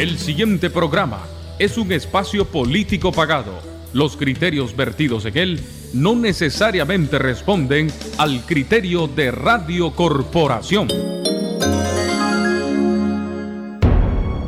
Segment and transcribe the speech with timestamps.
[0.00, 1.26] El siguiente programa
[1.58, 3.60] es un espacio político pagado.
[3.92, 5.60] Los criterios vertidos en él
[5.92, 10.88] no necesariamente responden al criterio de Radio Corporación.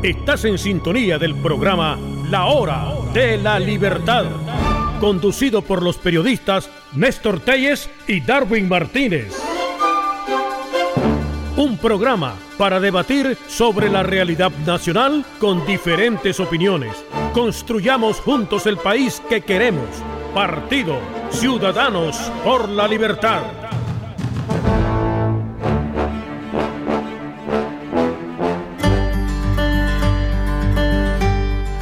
[0.03, 1.98] Estás en sintonía del programa
[2.30, 4.24] La Hora de la Libertad,
[5.00, 9.51] conducido por los periodistas Néstor Telles y Darwin Martínez.
[11.56, 17.05] Un programa para debatir sobre la realidad nacional con diferentes opiniones.
[17.34, 19.87] Construyamos juntos el país que queremos.
[20.34, 20.98] Partido
[21.30, 23.43] Ciudadanos por la Libertad.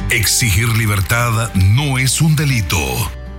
[0.09, 2.77] Exigir libertad no es un delito.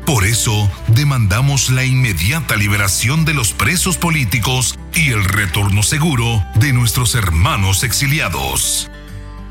[0.07, 6.73] Por eso, demandamos la inmediata liberación de los presos políticos y el retorno seguro de
[6.73, 8.91] nuestros hermanos exiliados.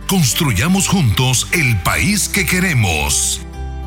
[0.08, 3.42] Construyamos juntos el país que queremos.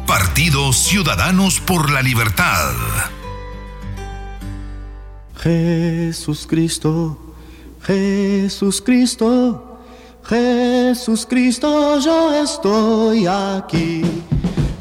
[0.06, 2.72] Partido Ciudadanos por la Libertad.
[5.44, 7.34] Jesús Cristo,
[7.83, 9.78] Jesús Cristo,
[10.27, 14.03] Jesús Cristo, yo estoy aquí.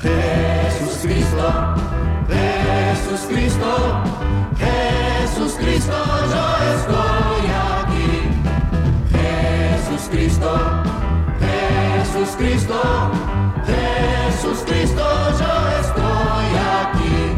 [0.01, 1.75] Jesús Cristo,
[2.29, 4.03] Jesús Cristo,
[4.57, 5.93] Jesús Cristo,
[6.31, 7.45] yo estoy
[7.79, 8.11] aquí.
[9.11, 10.49] Jesús Cristo,
[11.39, 12.81] Jesús Cristo,
[13.65, 15.03] Jesús Cristo,
[15.39, 16.47] yo estoy
[16.81, 17.35] aquí.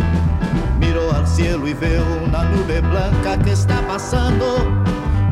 [0.80, 4.46] Miro al cielo y veo una nube blanca que está pasando.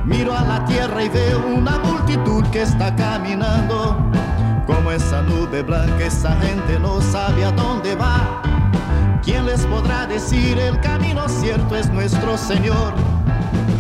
[0.06, 3.98] Miro a la tierra y veo una multitud que está caminando.
[4.66, 8.42] Como esa nube blanca, esa gente no sabe a dónde va.
[10.30, 12.94] ¿Quién les podrá decir el camino cierto es nuestro Señor?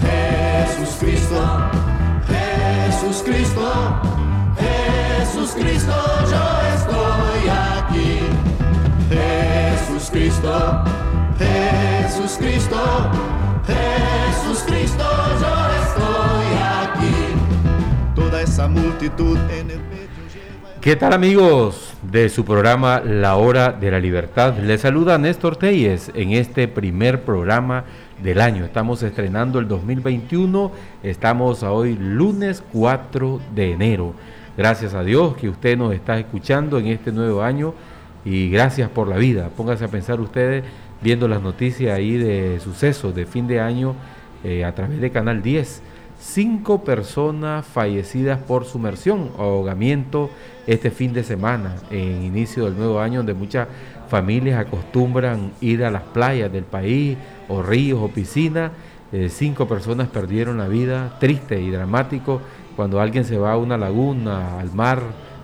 [0.01, 1.69] Jesús Cristo,
[2.27, 4.01] Jesús Cristo,
[4.57, 5.93] Jesús Cristo,
[6.29, 8.19] yo estoy aquí.
[9.09, 10.83] Jesús Cristo,
[11.37, 13.11] Jesús Cristo,
[13.67, 15.03] Jesús Cristo,
[15.39, 15.53] yo
[15.83, 16.47] estoy
[16.81, 17.15] aquí.
[18.15, 19.81] Toda esa multitud en el
[20.81, 24.57] ¿Qué tal amigos de su programa La Hora de la Libertad?
[24.57, 27.85] Les saluda Néstor Telles en este primer programa
[28.21, 28.65] del año.
[28.65, 30.71] Estamos estrenando el 2021,
[31.03, 34.13] estamos hoy lunes 4 de enero.
[34.57, 37.73] Gracias a Dios que usted nos está escuchando en este nuevo año
[38.25, 39.49] y gracias por la vida.
[39.55, 40.63] Pónganse a pensar ustedes
[41.01, 43.95] viendo las noticias ahí de sucesos de fin de año
[44.43, 45.83] eh, a través de Canal 10
[46.23, 50.29] cinco personas fallecidas por sumersión o ahogamiento
[50.67, 53.67] este fin de semana, en inicio del nuevo año, donde muchas
[54.07, 57.17] familias acostumbran ir a las playas del país,
[57.49, 58.71] o ríos, o piscinas.
[59.11, 62.41] Eh, cinco personas perdieron la vida, triste y dramático,
[62.75, 65.01] cuando alguien se va a una laguna, al mar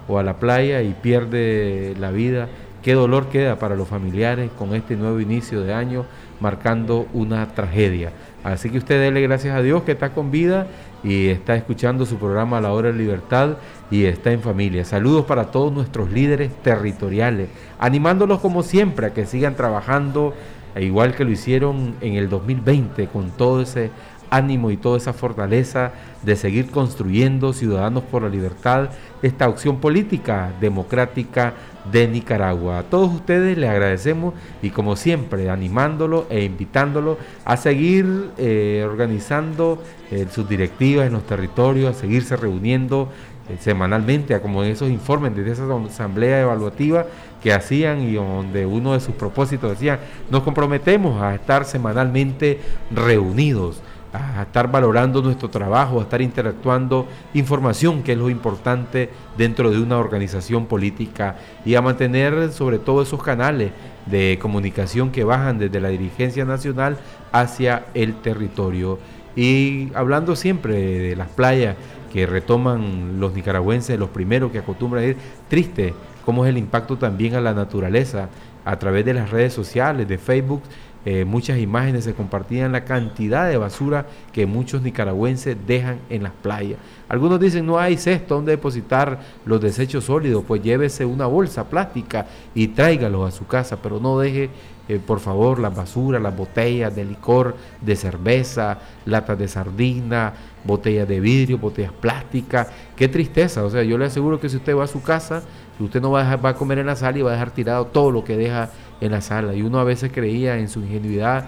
[0.07, 2.47] o a la playa y pierde la vida.
[2.81, 6.05] Qué dolor queda para los familiares con este nuevo inicio de año,
[6.39, 8.11] marcando una tragedia.
[8.43, 10.67] Así que usted dele gracias a Dios que está con vida
[11.03, 13.57] y está escuchando su programa La Hora de Libertad
[13.91, 14.85] y está en familia.
[14.85, 20.33] Saludos para todos nuestros líderes territoriales, animándolos como siempre a que sigan trabajando,
[20.75, 23.89] e igual que lo hicieron en el 2020, con todo ese
[24.29, 25.91] ánimo y toda esa fortaleza
[26.23, 28.89] de seguir construyendo Ciudadanos por la Libertad,
[29.21, 31.53] esta opción política democrática
[31.91, 32.79] de Nicaragua.
[32.79, 39.81] A todos ustedes les agradecemos y como siempre animándolo e invitándolo a seguir eh, organizando
[40.11, 43.09] eh, sus directivas en los territorios, a seguirse reuniendo
[43.49, 47.05] eh, semanalmente, como en esos informes de esa asamblea evaluativa
[47.41, 52.59] que hacían y donde uno de sus propósitos decía, nos comprometemos a estar semanalmente
[52.91, 53.81] reunidos
[54.13, 59.79] a estar valorando nuestro trabajo, a estar interactuando información, que es lo importante dentro de
[59.79, 63.71] una organización política, y a mantener sobre todo esos canales
[64.05, 66.97] de comunicación que bajan desde la dirigencia nacional
[67.31, 68.99] hacia el territorio.
[69.35, 71.75] Y hablando siempre de las playas
[72.11, 75.17] que retoman los nicaragüenses, los primeros que acostumbran a ir,
[75.47, 75.93] triste
[76.25, 78.29] cómo es el impacto también a la naturaleza
[78.65, 80.61] a través de las redes sociales, de Facebook
[81.05, 86.33] eh, muchas imágenes se compartían la cantidad de basura que muchos nicaragüenses dejan en las
[86.33, 86.79] playas.
[87.07, 92.27] Algunos dicen no hay cesto donde depositar los desechos sólidos, pues llévese una bolsa plástica
[92.53, 94.49] y tráigalos a su casa, pero no deje
[94.89, 100.33] eh, por favor las basuras, las botellas de licor, de cerveza, latas de sardina,
[100.65, 102.69] botellas de vidrio, botellas plásticas.
[102.95, 105.43] Qué tristeza, o sea, yo le aseguro que si usted va a su casa,
[105.79, 107.85] usted no va a, va a comer en la sala y va a dejar tirado
[107.85, 109.53] todo lo que deja en la sala.
[109.53, 111.45] Y uno a veces creía en su ingenuidad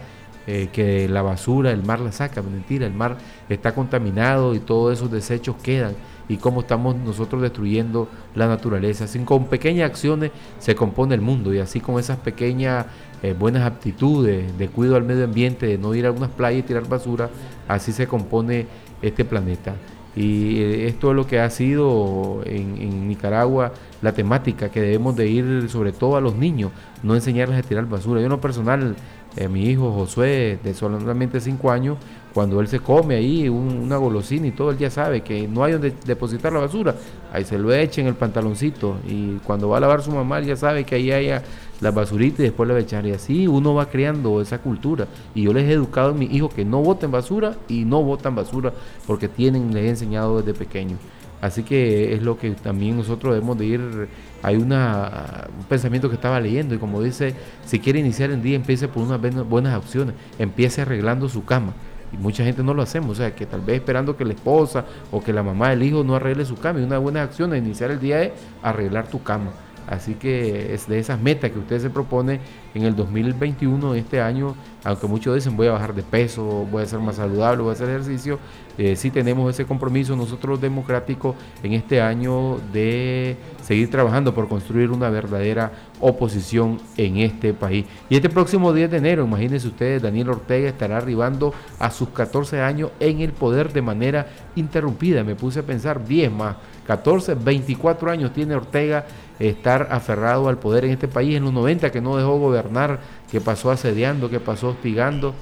[0.47, 2.41] eh, que la basura, el mar la saca.
[2.41, 3.17] Mentira, el mar
[3.49, 5.93] está contaminado y todos esos desechos quedan
[6.27, 9.03] y cómo estamos nosotros destruyendo la naturaleza.
[9.03, 12.85] Así con pequeñas acciones se compone el mundo y así con esas pequeñas
[13.21, 16.63] eh, buenas aptitudes de cuidado al medio ambiente, de no ir a algunas playas y
[16.63, 17.29] tirar basura,
[17.67, 18.65] así se compone
[19.01, 19.75] este planeta.
[20.15, 23.71] Y eh, esto es lo que ha sido en, Nicaragua
[24.01, 26.71] la temática que debemos de ir sobre todo a los niños,
[27.03, 28.19] no enseñarles a tirar basura.
[28.19, 28.95] Yo en lo personal,
[29.37, 31.97] eh, mi hijo Josué, de solamente 5 años,
[32.33, 35.73] cuando él se come ahí una golosina y todo, él ya sabe que no hay
[35.73, 36.95] donde depositar la basura,
[37.33, 40.55] ahí se lo echa en el pantaloncito y cuando va a lavar su mamá, ya
[40.55, 41.43] sabe que ahí haya
[41.81, 43.05] la basurita y después la va a echar.
[43.05, 45.07] Y así uno va creando esa cultura.
[45.35, 48.35] Y yo les he educado a mis hijos que no boten basura y no botan
[48.35, 48.71] basura
[49.05, 50.97] porque tienen, les he enseñado desde pequeño.
[51.41, 54.07] Así que es lo que también nosotros debemos de ir.
[54.43, 57.33] Hay una, un pensamiento que estaba leyendo y como dice,
[57.65, 59.19] si quiere iniciar el día, empiece por unas
[59.49, 61.73] buenas acciones, empiece arreglando su cama.
[62.13, 64.85] Y mucha gente no lo hacemos, o sea, que tal vez esperando que la esposa
[65.11, 66.79] o que la mamá del hijo no arregle su cama.
[66.79, 68.31] Y una buena acción de iniciar el día es
[68.61, 69.51] arreglar tu cama.
[69.87, 72.39] Así que es de esas metas que usted se propone
[72.73, 76.85] en el 2021, este año, aunque muchos dicen voy a bajar de peso, voy a
[76.85, 78.39] ser más saludable, voy a hacer ejercicio,
[78.77, 84.91] eh, sí tenemos ese compromiso nosotros democráticos en este año de seguir trabajando por construir
[84.91, 87.85] una verdadera oposición en este país.
[88.09, 92.61] Y este próximo 10 de enero, imagínense ustedes, Daniel Ortega estará arribando a sus 14
[92.61, 95.23] años en el poder de manera interrumpida.
[95.23, 96.55] Me puse a pensar 10 más,
[96.87, 99.05] 14, 24 años tiene Ortega
[99.49, 102.99] estar aferrado al poder en este país en los 90 que no dejó gobernar,
[103.29, 105.33] que pasó asediando, que pasó hostigando.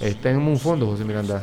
[0.00, 1.42] Está en un fondo, José Miranda.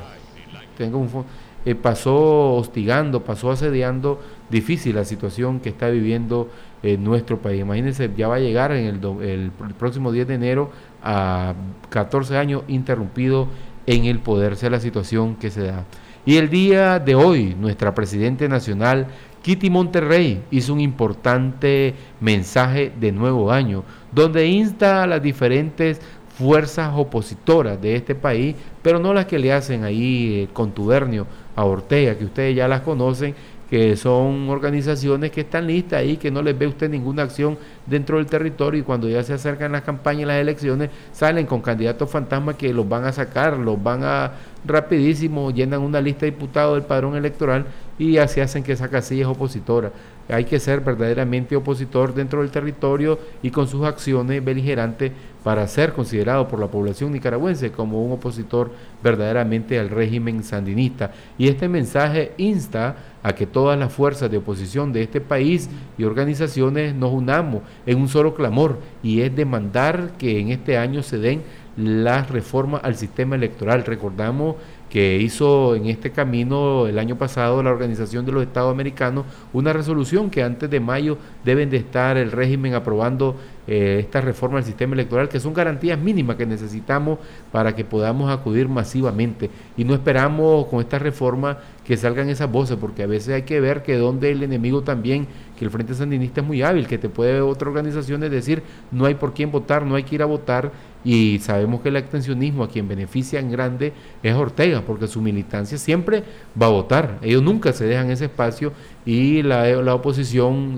[0.77, 1.27] Tengo un fondo.
[1.65, 4.19] Eh, pasó hostigando, pasó asediando,
[4.49, 6.49] difícil la situación que está viviendo
[6.83, 7.61] eh, nuestro país.
[7.61, 10.71] Imagínense, ya va a llegar en el, el, próximo 10 de enero
[11.01, 11.53] a
[11.89, 13.47] 14 años interrumpido
[13.85, 15.85] en el poder, sea la situación que se da.
[16.25, 19.07] Y el día de hoy, nuestra Presidente Nacional,
[19.43, 25.99] Kitty Monterrey hizo un importante mensaje de nuevo año, donde insta a las diferentes
[26.37, 31.65] fuerzas opositoras de este país, pero no las que le hacen ahí eh, contubernio a
[31.65, 33.35] Ortega, que ustedes ya las conocen,
[33.73, 38.17] que son organizaciones que están listas ahí, que no les ve usted ninguna acción dentro
[38.17, 42.07] del territorio y cuando ya se acercan las campañas y las elecciones salen con candidatos
[42.07, 44.33] fantasmas que los van a sacar, los van a
[44.63, 47.65] rapidísimo, llenan una lista de diputados del padrón electoral
[47.97, 49.91] y así hacen que esa casilla es opositora.
[50.29, 55.11] Hay que ser verdaderamente opositor dentro del territorio y con sus acciones beligerantes
[55.43, 58.71] para ser considerado por la población nicaragüense como un opositor
[59.03, 61.11] verdaderamente al régimen sandinista.
[61.37, 66.03] Y este mensaje insta a que todas las fuerzas de oposición de este país y
[66.03, 71.17] organizaciones nos unamos en un solo clamor y es demandar que en este año se
[71.17, 71.41] den
[71.75, 73.85] las reformas al sistema electoral.
[73.85, 74.57] Recordamos
[74.93, 79.73] que hizo en este camino el año pasado la Organización de los Estados Americanos una
[79.73, 83.35] resolución que antes de mayo deben de estar el régimen aprobando
[83.65, 87.17] eh, esta reforma del sistema electoral, que son garantías mínimas que necesitamos
[87.51, 89.49] para que podamos acudir masivamente.
[89.77, 93.59] Y no esperamos con esta reforma que salgan esas voces, porque a veces hay que
[93.61, 97.09] ver que donde el enemigo también, que el Frente Sandinista es muy hábil, que te
[97.09, 98.61] puede otra organización decir
[98.91, 100.71] no hay por quién votar, no hay que ir a votar
[101.03, 105.77] y sabemos que el abstencionismo a quien beneficia en grande es Ortega, porque su militancia
[105.77, 106.23] siempre
[106.59, 107.19] va a votar.
[107.21, 108.71] Ellos nunca se dejan ese espacio
[109.05, 110.77] y la, la oposición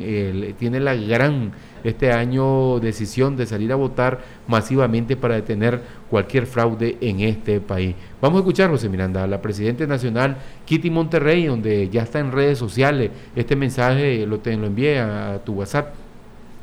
[0.58, 1.52] tiene la gran
[1.84, 7.96] este año decisión de salir a votar masivamente para detener cualquier fraude en este país.
[8.20, 12.32] Vamos a escuchar, José Miranda, a la Presidenta Nacional Kitty Monterrey, donde ya está en
[12.32, 13.12] redes sociales.
[13.36, 15.94] Este mensaje lo, te, lo envié a tu WhatsApp,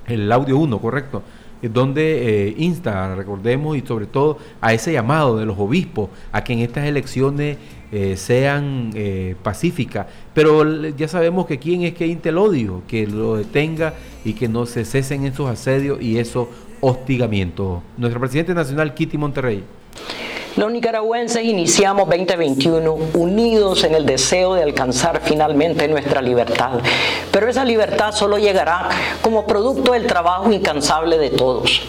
[0.08, 1.22] el audio 1, correcto
[1.62, 6.52] donde eh, insta, recordemos, y sobre todo a ese llamado de los obispos a que
[6.52, 7.58] en estas elecciones
[7.92, 10.06] eh, sean eh, pacíficas.
[10.34, 14.48] Pero ya sabemos que quién es que insta el odio, que lo detenga y que
[14.48, 16.48] no se cesen esos asedios y esos
[16.80, 17.82] hostigamientos.
[17.96, 19.62] Nuestro presidente nacional, Kitty Monterrey.
[20.56, 26.72] Los nicaragüenses iniciamos 2021 unidos en el deseo de alcanzar finalmente nuestra libertad,
[27.30, 28.90] pero esa libertad solo llegará
[29.22, 31.80] como producto del trabajo incansable de todos.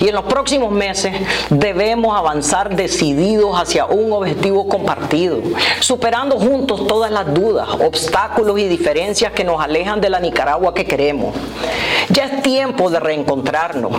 [0.00, 1.14] Y en los próximos meses
[1.50, 5.40] debemos avanzar decididos hacia un objetivo compartido,
[5.80, 10.84] superando juntos todas las dudas, obstáculos y diferencias que nos alejan de la Nicaragua que
[10.84, 11.34] queremos.
[12.10, 13.92] Ya es tiempo de reencontrarnos,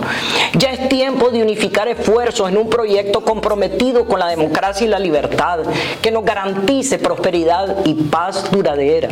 [0.54, 4.98] ya es tiempo de unificar esfuerzos en un proyecto comprometido con la democracia y la
[4.98, 5.60] libertad
[6.02, 9.08] que nos garantice prosperidad y paz duradera.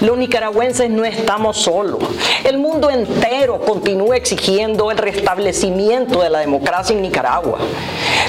[0.00, 2.02] Los nicaragüenses no estamos solos.
[2.42, 7.58] El mundo entero continúa exigiendo el restablecimiento de la democracia en Nicaragua.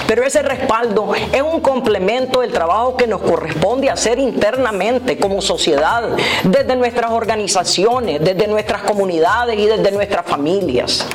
[0.08, 6.16] Pero ese respaldo es un complemento del trabajo que nos corresponde hacer internamente como sociedad,
[6.44, 11.06] desde nuestras organizaciones, desde nuestras comunidades y desde nuestras familias.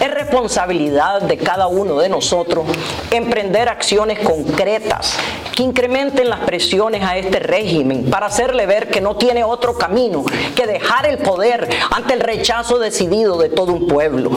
[0.00, 2.66] Es responsabilidad de cada uno de nosotros
[3.10, 5.16] emprender acciones concretas
[5.58, 10.24] que incrementen las presiones a este régimen para hacerle ver que no tiene otro camino
[10.54, 14.30] que dejar el poder ante el rechazo decidido de todo un pueblo.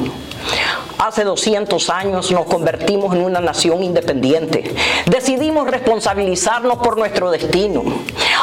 [0.98, 4.72] Hace 200 años nos convertimos en una nación independiente.
[5.08, 7.84] Decidimos responsabilizarnos por nuestro destino.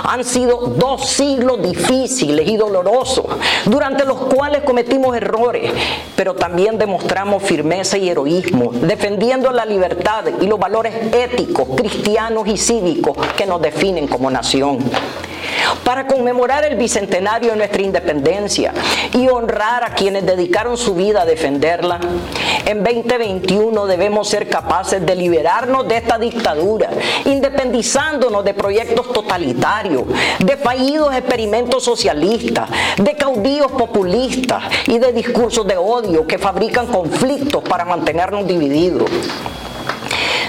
[0.02, 3.26] Han sido dos siglos difíciles y dolorosos,
[3.64, 5.70] durante los cuales cometimos errores,
[6.16, 12.56] pero también demostramos firmeza y heroísmo, defendiendo la libertad y los valores éticos, cristianos y
[12.68, 14.78] cívicos que nos definen como nación
[15.84, 18.74] para conmemorar el bicentenario de nuestra independencia
[19.14, 21.98] y honrar a quienes dedicaron su vida a defenderla.
[22.66, 26.90] En 2021 debemos ser capaces de liberarnos de esta dictadura,
[27.24, 30.04] independizándonos de proyectos totalitarios,
[30.38, 37.62] de fallidos experimentos socialistas, de caudillos populistas y de discursos de odio que fabrican conflictos
[37.62, 39.10] para mantenernos divididos.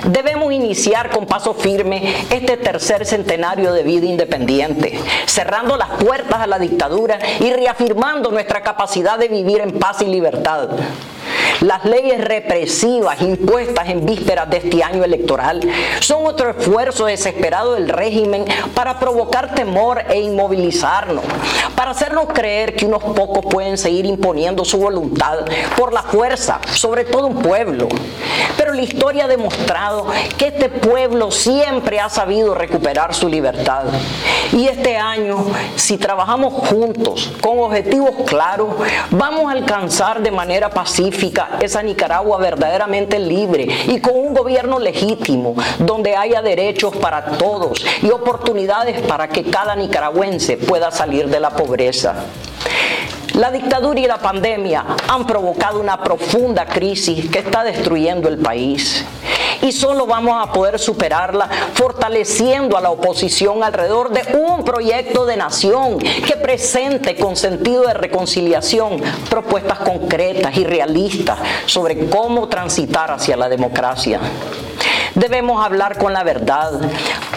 [0.05, 6.47] Debemos iniciar con paso firme este tercer centenario de vida independiente, cerrando las puertas a
[6.47, 10.69] la dictadura y reafirmando nuestra capacidad de vivir en paz y libertad.
[11.61, 15.59] Las leyes represivas impuestas en vísperas de este año electoral
[15.99, 21.23] son otro esfuerzo desesperado del régimen para provocar temor e inmovilizarnos,
[21.75, 25.39] para hacernos creer que unos pocos pueden seguir imponiendo su voluntad
[25.77, 27.89] por la fuerza, sobre todo un pueblo.
[28.69, 30.05] Pero la historia ha demostrado
[30.37, 33.85] que este pueblo siempre ha sabido recuperar su libertad.
[34.51, 35.43] Y este año,
[35.75, 38.75] si trabajamos juntos, con objetivos claros,
[39.09, 45.55] vamos a alcanzar de manera pacífica esa Nicaragua verdaderamente libre y con un gobierno legítimo,
[45.79, 51.49] donde haya derechos para todos y oportunidades para que cada nicaragüense pueda salir de la
[51.49, 52.13] pobreza.
[53.39, 59.05] La dictadura y la pandemia han provocado una profunda crisis que está destruyendo el país.
[59.61, 65.37] Y solo vamos a poder superarla fortaleciendo a la oposición alrededor de un proyecto de
[65.37, 73.37] nación que presente con sentido de reconciliación propuestas concretas y realistas sobre cómo transitar hacia
[73.37, 74.19] la democracia.
[75.15, 76.73] Debemos hablar con la verdad,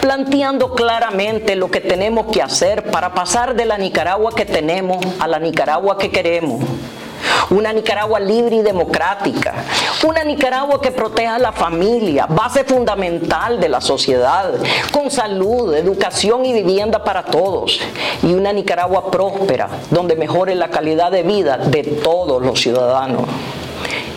[0.03, 5.29] planteando claramente lo que tenemos que hacer para pasar de la Nicaragua que tenemos a
[5.29, 6.61] la Nicaragua que queremos.
[7.49, 9.53] Una Nicaragua libre y democrática.
[10.05, 14.51] Una Nicaragua que proteja a la familia, base fundamental de la sociedad,
[14.91, 17.79] con salud, educación y vivienda para todos.
[18.23, 23.23] Y una Nicaragua próspera, donde mejore la calidad de vida de todos los ciudadanos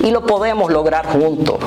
[0.02, 1.58] y lo podemos lograr juntos.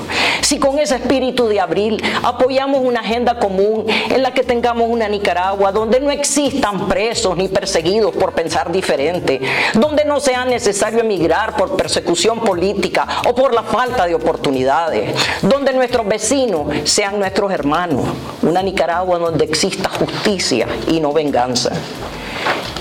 [0.42, 5.08] Si con ese espíritu de abril apoyamos una agenda común en la que tengamos una
[5.08, 9.42] Nicaragua donde no existan presos ni perseguidos por pensar diferente,
[9.74, 15.74] donde no sea necesario emigrar por persecución política o por la falta de oportunidades, donde
[15.74, 18.06] nuestros vecinos sean nuestros hermanos,
[18.42, 21.72] una Nicaragua donde exista justicia y no venganza.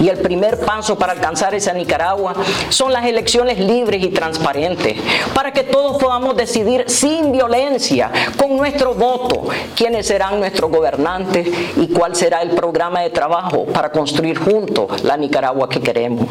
[0.01, 2.35] Y el primer paso para alcanzar esa Nicaragua
[2.69, 4.97] son las elecciones libres y transparentes,
[5.35, 11.89] para que todos podamos decidir sin violencia, con nuestro voto, quiénes serán nuestros gobernantes y
[11.89, 16.27] cuál será el programa de trabajo para construir juntos la Nicaragua que queremos.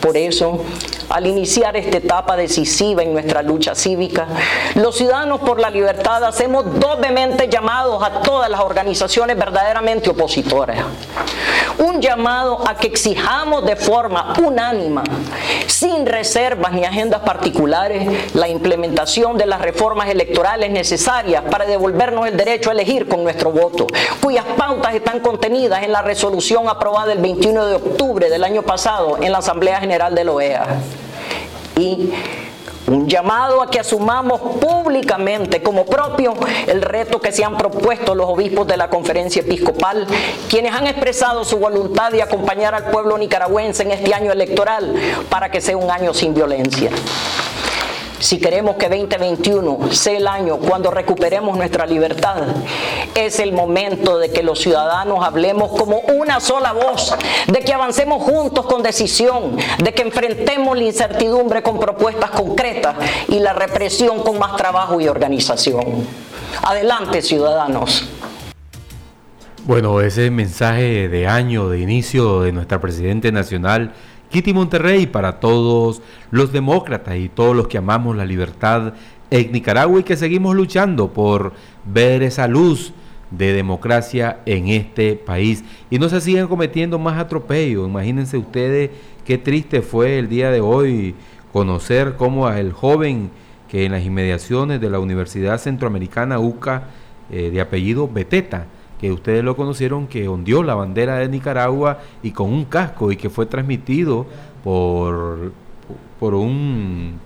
[0.00, 0.64] Por eso,
[1.08, 4.26] al iniciar esta etapa decisiva en nuestra lucha cívica,
[4.74, 10.78] los ciudadanos por la libertad hacemos doblemente llamados a todas las organizaciones verdaderamente opositoras.
[11.78, 15.04] Un llamado a que exijamos de forma unánima,
[15.66, 22.36] sin reservas ni agendas particulares, la implementación de las reformas electorales necesarias para devolvernos el
[22.36, 23.86] derecho a elegir con nuestro voto,
[24.22, 29.18] cuyas pautas están contenidas en la resolución aprobada el 21 de octubre del año pasado
[29.22, 30.66] en la Asamblea General de la OEA
[31.78, 32.12] y
[32.88, 36.34] un llamado a que asumamos públicamente como propio
[36.66, 40.06] el reto que se han propuesto los obispos de la conferencia episcopal,
[40.48, 44.94] quienes han expresado su voluntad de acompañar al pueblo nicaragüense en este año electoral
[45.28, 46.90] para que sea un año sin violencia.
[48.20, 52.42] Si queremos que 2021 sea el año cuando recuperemos nuestra libertad,
[53.14, 57.14] es el momento de que los ciudadanos hablemos como una sola voz,
[57.46, 62.96] de que avancemos juntos con decisión, de que enfrentemos la incertidumbre con propuestas concretas
[63.28, 66.04] y la represión con más trabajo y organización.
[66.64, 68.08] Adelante, ciudadanos.
[69.64, 73.92] Bueno, ese mensaje de año, de inicio de nuestra Presidente Nacional,
[74.30, 78.94] Kitty Monterrey, para todos los demócratas y todos los que amamos la libertad
[79.30, 81.52] en Nicaragua y que seguimos luchando por
[81.84, 82.92] ver esa luz
[83.30, 87.88] de democracia en este país y no se sigan cometiendo más atropellos.
[87.88, 88.90] Imagínense ustedes
[89.24, 91.14] qué triste fue el día de hoy
[91.52, 93.30] conocer cómo el joven
[93.68, 96.84] que en las inmediaciones de la Universidad Centroamericana UCA
[97.30, 98.66] eh, de apellido Beteta,
[98.98, 103.16] que ustedes lo conocieron, que ondeó la bandera de Nicaragua y con un casco y
[103.16, 104.26] que fue transmitido
[104.64, 105.52] por,
[106.18, 107.18] por un,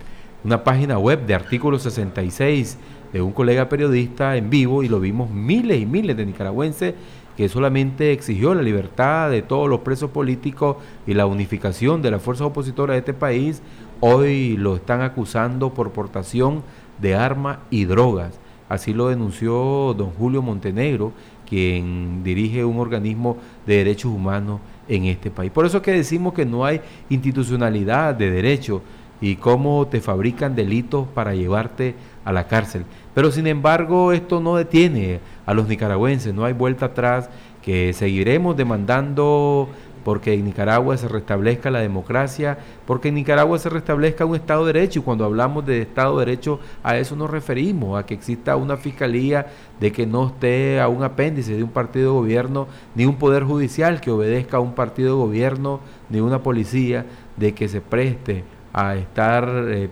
[0.45, 2.79] una página web de artículo 66
[3.13, 6.95] de un colega periodista en vivo y lo vimos miles y miles de nicaragüenses
[7.37, 10.77] que solamente exigió la libertad de todos los presos políticos
[11.07, 13.63] y la unificación de las fuerzas opositoras de este país,
[14.01, 16.63] hoy lo están acusando por portación
[17.01, 18.39] de armas y drogas.
[18.69, 21.13] Así lo denunció don Julio Montenegro,
[21.53, 25.53] quien dirige un organismo de derechos humanos en este país.
[25.53, 26.81] Por eso es que decimos que no hay
[27.11, 28.81] institucionalidad de derecho
[29.21, 31.95] y cómo te fabrican delitos para llevarte
[32.25, 32.87] a la cárcel.
[33.15, 37.29] Pero sin embargo esto no detiene a los nicaragüenses, no hay vuelta atrás,
[37.61, 39.69] que seguiremos demandando
[40.05, 44.73] porque en Nicaragua se restablezca la democracia, porque en Nicaragua se restablezca un Estado de
[44.73, 45.01] Derecho.
[45.01, 48.77] Y cuando hablamos de Estado de Derecho, a eso nos referimos, a que exista una
[48.77, 49.47] fiscalía,
[49.81, 53.45] de que no esté a un apéndice de un partido de gobierno, ni un poder
[53.45, 57.07] judicial que obedezca a un partido de gobierno, ni una policía,
[57.37, 59.89] de que se preste a estar eh,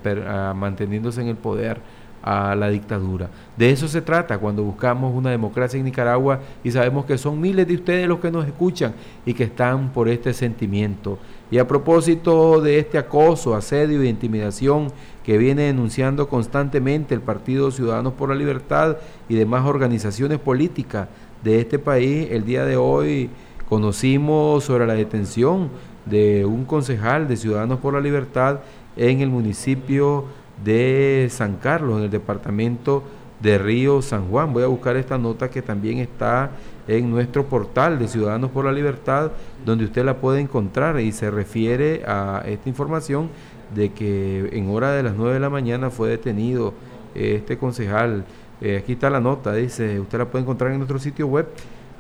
[0.55, 1.81] manteniéndose en el poder
[2.23, 3.31] a la dictadura.
[3.57, 7.67] De eso se trata cuando buscamos una democracia en Nicaragua y sabemos que son miles
[7.67, 11.19] de ustedes los que nos escuchan y que están por este sentimiento.
[11.51, 14.93] Y a propósito de este acoso, asedio e intimidación
[15.25, 18.99] que viene denunciando constantemente el Partido Ciudadanos por la Libertad
[19.29, 21.09] y demás organizaciones políticas
[21.43, 23.31] de este país, el día de hoy
[23.69, 25.71] conocimos sobre la detención
[26.07, 28.61] de un concejal de Ciudadanos por la Libertad
[28.97, 30.27] en el municipio
[30.65, 33.03] de San Carlos, en el departamento
[33.41, 34.53] de Río San Juan.
[34.53, 36.51] Voy a buscar esta nota que también está
[36.87, 39.31] en nuestro portal de Ciudadanos por la Libertad,
[39.65, 43.31] donde usted la puede encontrar y se refiere a esta información
[43.75, 46.75] de que en hora de las 9 de la mañana fue detenido
[47.15, 48.25] este concejal.
[48.61, 51.49] Eh, aquí está la nota, dice, usted la puede encontrar en nuestro sitio web.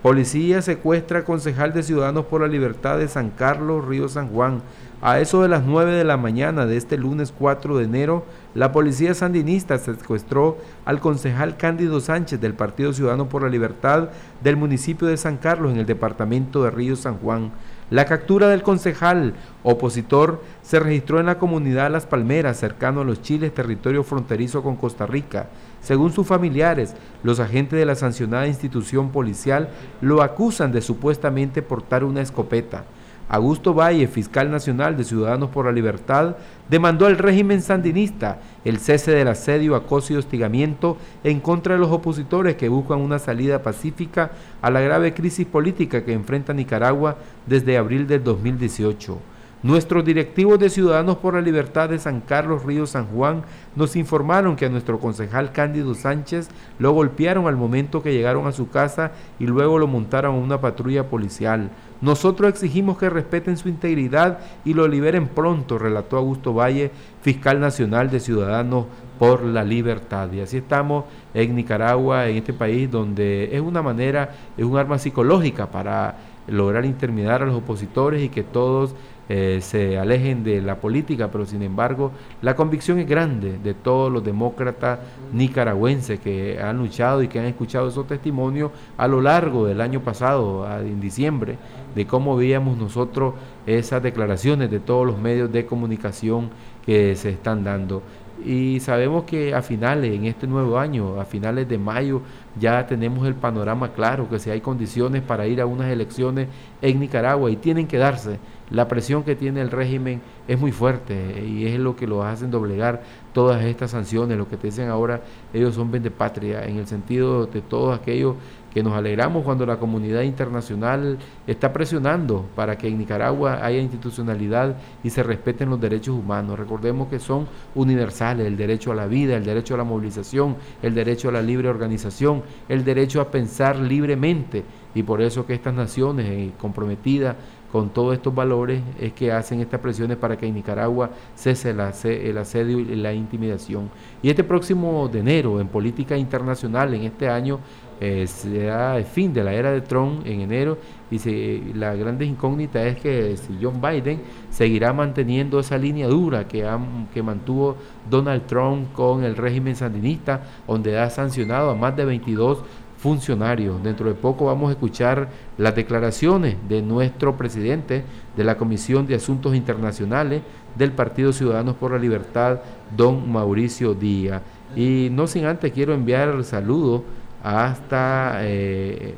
[0.02, 4.62] Policía secuestra concejal de Ciudadanos por la Libertad de San Carlos, Río San Juan.
[5.02, 8.70] A eso de las 9 de la mañana de este lunes 4 de enero, la
[8.70, 14.10] policía sandinista secuestró al concejal Cándido Sánchez del Partido Ciudadano por la Libertad
[14.42, 17.50] del municipio de San Carlos en el departamento de Río San Juan.
[17.88, 19.32] La captura del concejal
[19.62, 24.76] opositor se registró en la comunidad Las Palmeras, cercano a los Chiles, territorio fronterizo con
[24.76, 25.48] Costa Rica.
[25.80, 29.70] Según sus familiares, los agentes de la sancionada institución policial
[30.02, 32.84] lo acusan de supuestamente portar una escopeta.
[33.30, 36.34] Augusto Valle, fiscal nacional de Ciudadanos por la Libertad,
[36.68, 41.92] demandó al régimen sandinista el cese del asedio, acoso y hostigamiento en contra de los
[41.92, 47.78] opositores que buscan una salida pacífica a la grave crisis política que enfrenta Nicaragua desde
[47.78, 49.18] abril del 2018.
[49.62, 53.42] Nuestros directivos de Ciudadanos por la Libertad de San Carlos Río San Juan
[53.76, 58.52] nos informaron que a nuestro concejal Cándido Sánchez lo golpearon al momento que llegaron a
[58.52, 61.70] su casa y luego lo montaron a una patrulla policial.
[62.00, 68.10] Nosotros exigimos que respeten su integridad y lo liberen pronto, relató Augusto Valle, fiscal nacional
[68.10, 68.86] de Ciudadanos
[69.18, 70.32] por la Libertad.
[70.32, 74.98] Y así estamos en Nicaragua, en este país donde es una manera, es un arma
[74.98, 76.16] psicológica para
[76.48, 78.94] lograr interminar a los opositores y que todos
[79.32, 82.10] eh, se alejen de la política, pero sin embargo
[82.42, 84.98] la convicción es grande de todos los demócratas
[85.32, 90.00] nicaragüenses que han luchado y que han escuchado esos testimonios a lo largo del año
[90.00, 91.58] pasado, en diciembre,
[91.94, 93.34] de cómo veíamos nosotros
[93.68, 96.50] esas declaraciones de todos los medios de comunicación
[96.84, 98.02] que se están dando.
[98.44, 102.22] Y sabemos que a finales, en este nuevo año, a finales de mayo,
[102.58, 106.48] ya tenemos el panorama claro, que si hay condiciones para ir a unas elecciones
[106.80, 108.38] en Nicaragua y tienen que darse
[108.70, 112.50] la presión que tiene el régimen es muy fuerte y es lo que lo hacen
[112.50, 113.02] doblegar
[113.32, 114.38] todas estas sanciones.
[114.38, 118.36] Lo que te dicen ahora, ellos son patria en el sentido de todos aquellos
[118.72, 124.76] que nos alegramos cuando la comunidad internacional está presionando para que en Nicaragua haya institucionalidad
[125.02, 126.58] y se respeten los derechos humanos.
[126.58, 130.94] Recordemos que son universales, el derecho a la vida, el derecho a la movilización, el
[130.94, 134.62] derecho a la libre organización, el derecho a pensar libremente
[134.94, 137.36] y por eso que estas naciones eh, comprometidas
[137.72, 142.38] con todos estos valores es que hacen estas presiones para que en Nicaragua cese el
[142.38, 143.90] asedio y la intimidación.
[144.22, 147.60] Y este próximo de enero, en política internacional, en este año,
[148.02, 150.78] eh, será el fin de la era de Trump en enero
[151.10, 156.66] y la grande incógnita es que si John Biden seguirá manteniendo esa línea dura que,
[157.12, 157.76] que mantuvo
[158.08, 162.60] Donald Trump con el régimen sandinista, donde ha sancionado a más de 22
[163.00, 163.82] funcionarios.
[163.82, 168.04] Dentro de poco vamos a escuchar las declaraciones de nuestro presidente
[168.36, 170.42] de la Comisión de Asuntos Internacionales
[170.76, 172.60] del Partido Ciudadanos por la Libertad,
[172.94, 174.42] don Mauricio Díaz.
[174.76, 177.02] Y no sin antes quiero enviar saludos
[177.42, 179.14] hasta eh,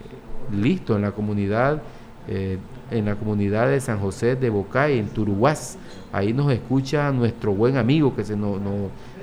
[0.52, 1.82] listo en la comunidad
[2.28, 2.58] eh,
[2.92, 5.78] en la comunidad de San José de Bocay, en Turuguás.
[6.12, 8.58] Ahí nos escucha nuestro buen amigo que se no,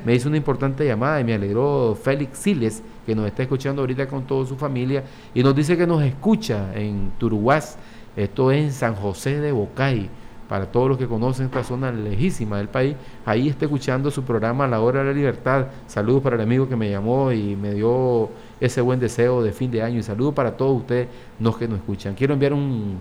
[0.05, 4.07] me hizo una importante llamada y me alegró Félix Siles, que nos está escuchando ahorita
[4.07, 7.77] con toda su familia, y nos dice que nos escucha en Turuguás,
[8.15, 10.09] esto es en San José de Bocay
[10.49, 14.67] para todos los que conocen esta zona lejísima del país, ahí está escuchando su programa
[14.67, 15.67] La Hora de la Libertad.
[15.85, 19.69] Saludos para el amigo que me llamó y me dio ese buen deseo de fin
[19.69, 21.07] de año y saludos para todos ustedes
[21.39, 22.15] los que nos escuchan.
[22.15, 22.97] Quiero enviar un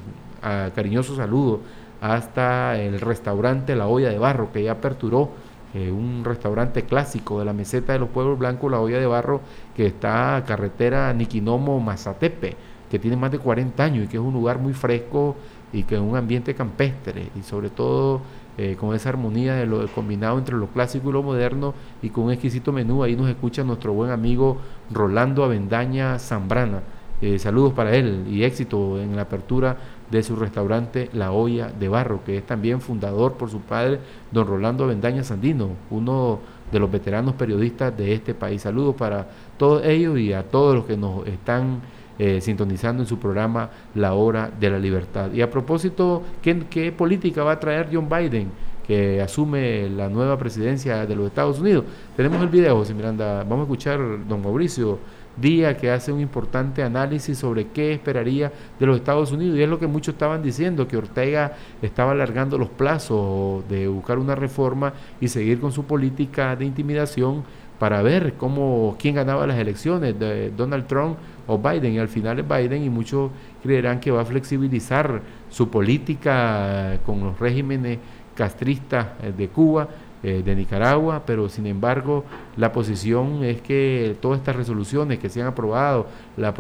[0.75, 1.61] cariñoso saludo
[2.03, 5.31] hasta el restaurante La Olla de Barro que ya aperturó.
[5.75, 9.41] Eh, un restaurante clásico de la meseta de los pueblos blancos, la olla de barro,
[9.77, 12.57] que está a carretera Niquinomo Mazatepe,
[12.91, 15.37] que tiene más de 40 años y que es un lugar muy fresco,
[15.73, 18.23] y que en un ambiente campestre y sobre todo
[18.57, 22.25] eh, con esa armonía de lo combinado entre lo clásico y lo moderno y con
[22.25, 23.03] un exquisito menú.
[23.03, 24.59] Ahí nos escucha nuestro buen amigo
[24.91, 26.83] Rolando Avendaña Zambrana.
[27.21, 29.77] Eh, saludos para él y éxito en la apertura
[30.11, 34.47] de su restaurante La Olla de Barro, que es también fundador por su padre, don
[34.47, 36.41] Rolando Avendaña Sandino, uno
[36.73, 38.63] de los veteranos periodistas de este país.
[38.63, 41.81] Saludos para todos ellos y a todos los que nos están
[42.19, 45.33] eh, sintonizando en su programa La Hora de la Libertad.
[45.33, 48.51] Y a propósito, ¿qué, política va a traer John Biden?
[48.89, 51.85] que asume la nueva presidencia de los Estados Unidos.
[52.17, 53.41] Tenemos el video, José Miranda.
[53.41, 54.99] Vamos a escuchar don Mauricio
[55.41, 59.57] Díaz que hace un importante análisis sobre qué esperaría de los Estados Unidos.
[59.59, 64.19] Y es lo que muchos estaban diciendo, que Ortega estaba alargando los plazos de buscar
[64.19, 67.45] una reforma y seguir con su política de intimidación
[67.79, 71.95] para ver cómo quién ganaba las elecciones, de Donald Trump o Biden.
[71.95, 73.31] Y al final es Biden y muchos
[73.63, 77.99] creerán que va a flexibilizar su política con los regímenes
[78.35, 79.89] castristas eh, de Cuba,
[80.23, 82.25] eh, de Nicaragua, pero sin embargo
[82.57, 86.53] la posición es que todas estas resoluciones que se han aprobado, la,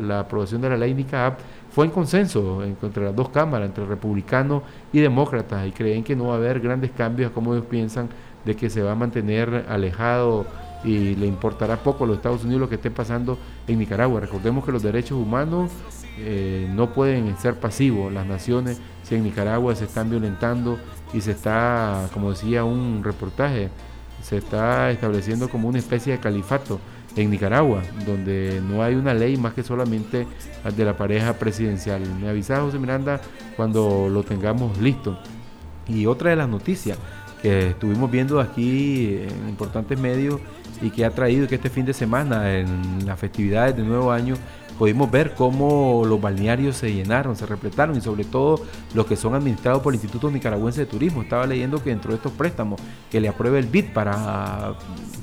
[0.00, 1.38] la, aprobación de la ley NICAP,
[1.70, 6.26] fue en consenso entre las dos cámaras, entre republicanos y demócratas, y creen que no
[6.26, 8.08] va a haber grandes cambios como ellos piensan
[8.44, 10.46] de que se va a mantener alejado
[10.82, 14.20] y le importará poco a los Estados Unidos lo que esté pasando en Nicaragua.
[14.20, 15.70] Recordemos que los derechos humanos
[16.18, 18.12] eh, no pueden ser pasivos.
[18.12, 20.78] Las naciones, si en Nicaragua se están violentando
[21.12, 23.68] y se está, como decía un reportaje,
[24.22, 26.80] se está estableciendo como una especie de califato
[27.16, 30.26] en Nicaragua, donde no hay una ley más que solamente
[30.76, 32.02] de la pareja presidencial.
[32.20, 33.20] Me avisa José Miranda
[33.56, 35.18] cuando lo tengamos listo.
[35.88, 36.98] Y otra de las noticias,
[37.42, 40.40] que estuvimos viendo aquí en importantes medios
[40.82, 44.34] y que ha traído que este fin de semana en las festividades de Nuevo Año
[44.80, 48.64] pudimos ver cómo los balnearios se llenaron, se repletaron y sobre todo
[48.94, 51.20] los que son administrados por el Instituto Nicaragüense de Turismo.
[51.20, 54.72] Estaba leyendo que dentro de estos préstamos que le apruebe el BID para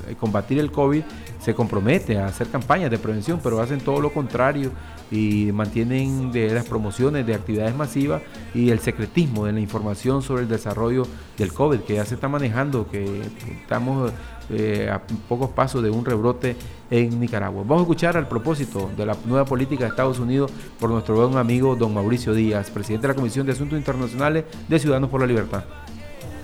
[0.06, 1.02] eh, combatir el COVID,
[1.40, 4.70] se compromete a hacer campañas de prevención, pero hacen todo lo contrario
[5.10, 8.22] y mantienen de las promociones de actividades masivas
[8.54, 12.28] y el secretismo de la información sobre el desarrollo del COVID que ya se está
[12.28, 13.22] manejando, que
[13.62, 14.12] estamos
[14.50, 16.56] eh, a pocos pasos de un rebrote
[16.90, 17.62] en Nicaragua.
[17.66, 21.36] Vamos a escuchar al propósito de la nueva política de Estados Unidos por nuestro buen
[21.38, 25.26] amigo don Mauricio Díaz, presidente de la Comisión de Asuntos Internacionales de Ciudadanos por la
[25.26, 25.64] Libertad.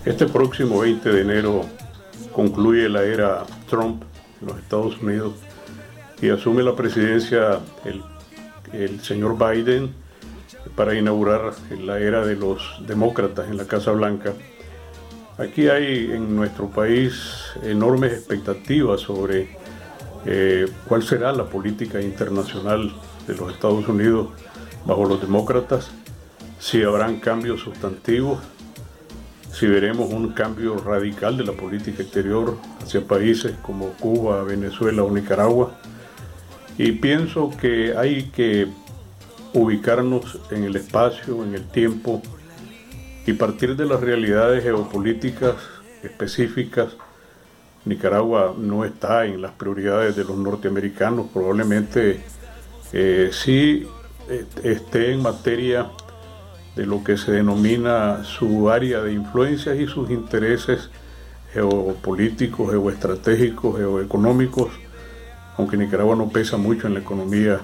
[0.05, 1.62] Este próximo 20 de enero
[2.33, 4.03] concluye la era Trump
[4.40, 5.35] en los Estados Unidos
[6.20, 8.03] y asume la presidencia el
[8.72, 9.94] el señor Biden
[10.77, 14.33] para inaugurar la era de los demócratas en la Casa Blanca.
[15.38, 17.14] Aquí hay en nuestro país
[17.62, 19.57] enormes expectativas sobre
[20.27, 22.92] eh, cuál será la política internacional
[23.27, 24.29] de los Estados Unidos
[24.87, 25.90] bajo los demócratas,
[26.59, 28.38] si habrán cambios sustantivos,
[29.53, 35.11] si veremos un cambio radical de la política exterior hacia países como Cuba, Venezuela o
[35.11, 35.74] Nicaragua
[36.79, 38.69] y pienso que hay que
[39.53, 42.21] ubicarnos en el espacio, en el tiempo
[43.27, 45.55] y partir de las realidades geopolíticas
[46.03, 46.97] específicas.
[47.85, 52.21] Nicaragua no está en las prioridades de los norteamericanos, probablemente
[52.93, 53.87] eh, sí
[54.29, 55.91] eh, esté en materia
[56.75, 60.91] de lo que se denomina su área de influencias y sus intereses
[61.53, 64.71] geopolíticos, geoestratégicos, geoeconómicos
[65.57, 67.61] aunque Nicaragua no pesa mucho en la economía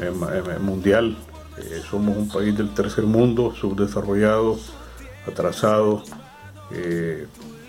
[0.00, 1.16] eh, eh, mundial,
[1.58, 4.58] eh, somos un país del tercer mundo, subdesarrollado,
[5.26, 6.02] atrasado,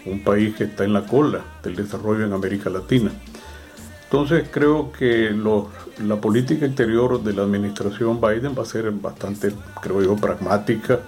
[0.05, 3.11] un país que está en la cola del desarrollo en América Latina.
[4.03, 5.31] Entonces creo que
[6.03, 10.99] la política interior de la administración Biden va a ser bastante, creo yo, pragmática.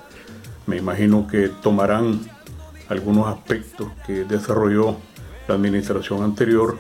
[0.67, 2.21] Me imagino que tomarán
[2.87, 4.97] algunos aspectos que desarrolló
[5.47, 6.77] la administración anterior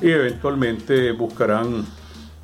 [0.00, 1.84] y eventualmente buscarán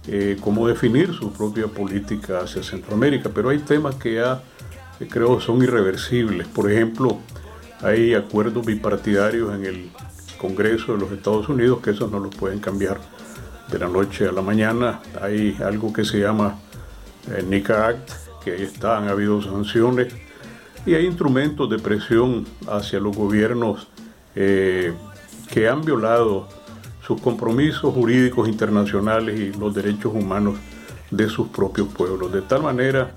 [0.06, 3.30] eh, cómo definir su propia política hacia Centroamérica.
[3.34, 4.42] Pero hay temas que ya
[4.98, 6.46] eh, creo son irreversibles.
[6.48, 7.18] Por ejemplo,
[7.82, 9.90] hay acuerdos bipartidarios en el
[10.38, 12.98] Congreso de los Estados Unidos que esos no los pueden cambiar
[13.70, 15.00] de la noche a la mañana.
[15.20, 16.58] Hay algo que se llama
[17.30, 18.10] eh, NICA Act,
[18.42, 20.14] que ahí está, han habido sanciones
[20.86, 23.88] y hay instrumentos de presión hacia los gobiernos
[24.34, 24.94] eh,
[25.52, 26.48] que han violado
[27.10, 30.54] sus compromisos jurídicos internacionales y los derechos humanos
[31.10, 32.32] de sus propios pueblos.
[32.32, 33.10] De tal manera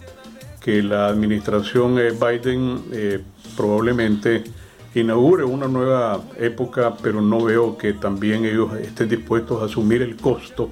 [0.60, 3.20] que la administración eh, Biden eh,
[3.56, 4.46] probablemente
[4.96, 10.16] inaugure una nueva época, pero no veo que también ellos estén dispuestos a asumir el
[10.16, 10.72] costo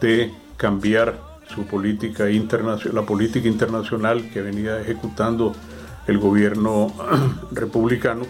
[0.00, 1.20] de cambiar
[1.52, 5.52] su política internacional, la política internacional que venía ejecutando
[6.06, 6.92] el gobierno
[7.50, 8.22] republicano.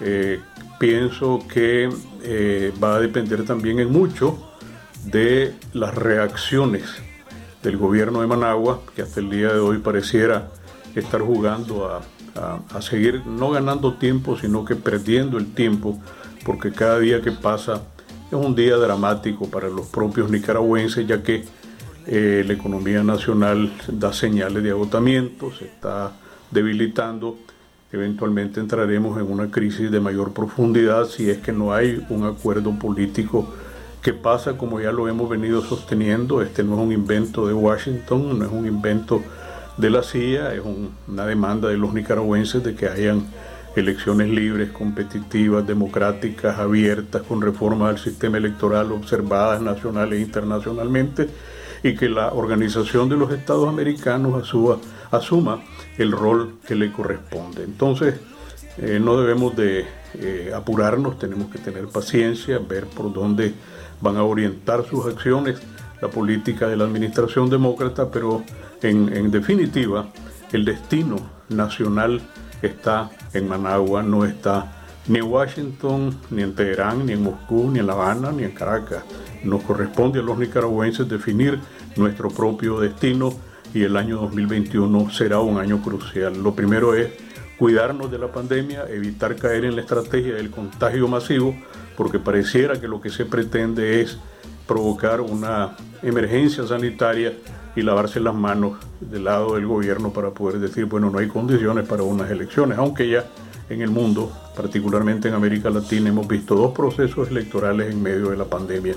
[0.00, 0.40] Eh,
[0.82, 1.88] pienso que
[2.24, 4.36] eh, va a depender también en mucho
[5.04, 6.82] de las reacciones
[7.62, 10.50] del gobierno de Managua, que hasta el día de hoy pareciera
[10.96, 16.00] estar jugando a, seguir no ganando tiempo, sino que perdiendo el tiempo,
[16.44, 17.82] porque cada día que pasa
[18.26, 21.44] es un día dramático para los propios nicaragüenses, ya que
[22.08, 26.10] eh, la economía nacional da señales de agotamiento, se está
[26.50, 27.38] debilitando,
[27.92, 32.72] eventualmente entraremos en una crisis de mayor profundidad si es que no hay un acuerdo
[32.78, 33.52] político
[34.02, 36.42] que pasa como ya lo hemos venido sosteniendo.
[36.42, 39.22] Este no es un invento de Washington, no es un invento
[39.76, 40.62] de la CIA, es
[41.06, 43.26] una demanda de los nicaragüenses de que hayan
[43.76, 51.28] elecciones libres, competitivas, democráticas, abiertas, con reformas del sistema electoral observadas nacional e internacionalmente,
[51.82, 54.52] y que la Organización de los Estados Americanos
[55.10, 55.60] asuma
[55.98, 57.64] el rol que le corresponde.
[57.64, 58.14] Entonces,
[58.78, 63.54] eh, no debemos de eh, apurarnos, tenemos que tener paciencia, ver por dónde
[64.00, 65.60] van a orientar sus acciones
[66.00, 68.42] la política de la administración demócrata, pero
[68.82, 70.08] en, en definitiva,
[70.52, 71.16] el destino
[71.48, 72.20] nacional
[72.60, 77.78] está en Managua, no está ni en Washington, ni en Teherán, ni en Moscú, ni
[77.78, 79.04] en La Habana, ni en Caracas.
[79.44, 81.60] Nos corresponde a los nicaragüenses definir
[81.96, 83.32] nuestro propio destino
[83.74, 86.42] y el año 2021 será un año crucial.
[86.42, 87.08] Lo primero es
[87.58, 91.54] cuidarnos de la pandemia, evitar caer en la estrategia del contagio masivo,
[91.96, 94.18] porque pareciera que lo que se pretende es
[94.66, 97.32] provocar una emergencia sanitaria
[97.74, 101.86] y lavarse las manos del lado del gobierno para poder decir, bueno, no hay condiciones
[101.86, 103.24] para unas elecciones, aunque ya
[103.70, 108.36] en el mundo, particularmente en América Latina, hemos visto dos procesos electorales en medio de
[108.36, 108.94] la pandemia.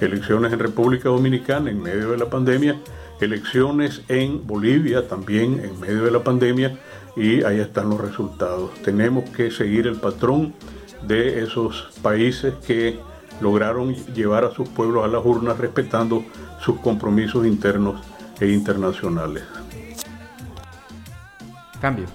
[0.00, 2.76] Elecciones en República Dominicana en medio de la pandemia
[3.20, 6.78] elecciones en Bolivia también en medio de la pandemia
[7.16, 8.70] y ahí están los resultados.
[8.82, 10.54] Tenemos que seguir el patrón
[11.06, 12.98] de esos países que
[13.40, 16.24] lograron llevar a sus pueblos a las urnas respetando
[16.60, 18.00] sus compromisos internos
[18.40, 19.44] e internacionales.
[21.80, 22.06] Cambio.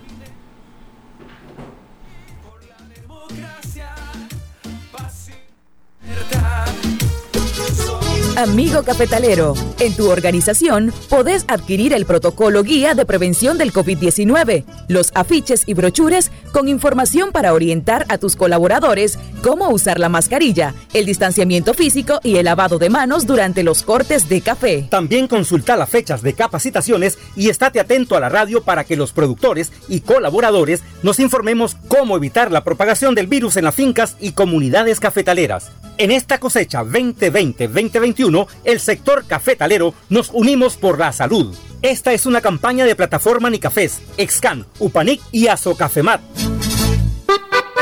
[8.35, 15.11] Amigo cafetalero, en tu organización podés adquirir el protocolo guía de prevención del COVID-19, los
[15.13, 21.05] afiches y brochures con información para orientar a tus colaboradores cómo usar la mascarilla, el
[21.05, 24.87] distanciamiento físico y el lavado de manos durante los cortes de café.
[24.89, 29.11] También consulta las fechas de capacitaciones y estate atento a la radio para que los
[29.11, 34.31] productores y colaboradores nos informemos cómo evitar la propagación del virus en las fincas y
[34.31, 35.69] comunidades cafetaleras.
[35.99, 38.22] En esta cosecha 2020-2021,
[38.63, 41.55] el sector cafetalero nos unimos por la salud.
[41.81, 46.21] Esta es una campaña de plataforma Nicafés, Excan, Upanic y Azocafemat.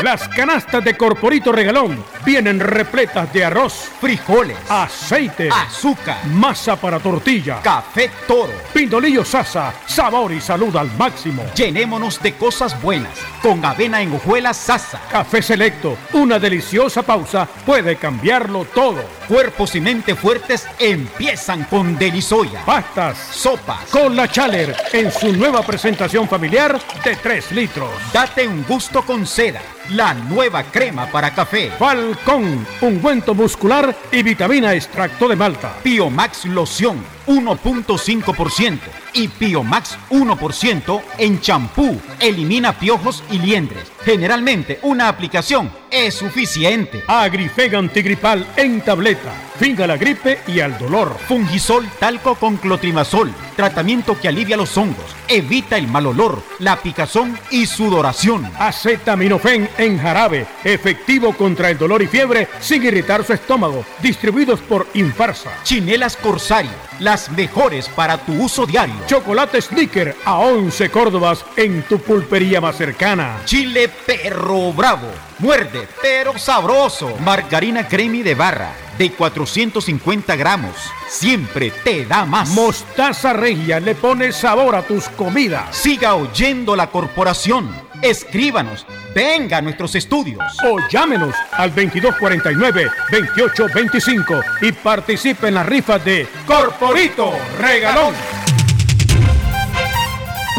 [0.04, 7.62] Las canastas de Corporito Regalón vienen repletas de arroz, frijoles, aceite, azúcar, masa para tortilla,
[7.62, 11.44] café toro, pindolillo sasa, sabor y salud al máximo.
[11.56, 13.12] Llenémonos de cosas buenas
[13.44, 15.00] con avena en hojuelas sasa.
[15.12, 19.04] Café selecto, una deliciosa pausa puede cambiarlo todo.
[19.28, 22.66] Cuerpos y mente fuertes empiezan con Delisoya.
[22.66, 27.92] Pastas, sopas, con la Chaler en su nueva presentación familiar de 3 litros.
[28.12, 31.72] Date un gusto con seda la nueva crema para café.
[31.78, 35.78] Falcón, ungüento muscular y vitamina extracto de malta.
[35.84, 38.80] Biomax loción 1.5%
[39.14, 42.00] y Biomax 1% en champú.
[42.20, 43.92] Elimina piojos y liendres.
[44.04, 47.04] Generalmente una aplicación es suficiente.
[47.08, 49.34] Agrifega antigripal en tableta.
[49.58, 51.16] Finga la gripe y al dolor.
[51.28, 53.32] Fungisol talco con clotrimazol.
[53.56, 58.50] Tratamiento que alivia los hongos, evita el mal olor, la picazón y sudoración.
[58.58, 60.48] Acetaminofén en jarabe.
[60.64, 63.86] Efectivo contra el dolor y fiebre sin irritar su estómago.
[64.02, 65.52] Distribuidos por Infarsa.
[65.64, 66.72] Chinelas Corsario.
[67.12, 68.96] Las mejores para tu uso diario.
[69.06, 73.42] Chocolate Snicker a 11 Córdobas en tu pulpería más cercana.
[73.44, 75.10] Chile Perro Bravo.
[75.40, 77.18] Muerde, pero sabroso.
[77.20, 80.72] Margarina Cremi de barra de 450 gramos.
[81.10, 82.48] Siempre te da más.
[82.52, 85.76] Mostaza Regia le pone sabor a tus comidas.
[85.76, 87.91] Siga oyendo la corporación.
[88.02, 88.88] Escríbanos.
[89.14, 90.42] Venga a nuestros estudios.
[90.66, 98.16] O llámenos al 2249-2825 y participe en la rifa de Corporito Regalón.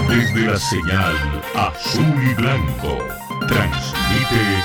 [0.09, 1.15] Desde la señal
[1.55, 2.99] azul y blanco,
[3.49, 4.63] transmite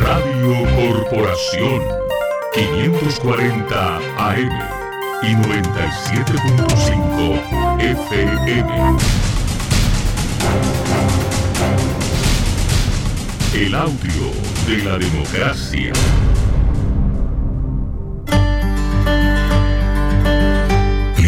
[0.00, 1.82] Radio Corporación
[2.54, 4.50] 540 AM
[5.22, 8.64] y 97.5 FM.
[13.56, 14.32] El audio
[14.66, 15.90] de la democracia.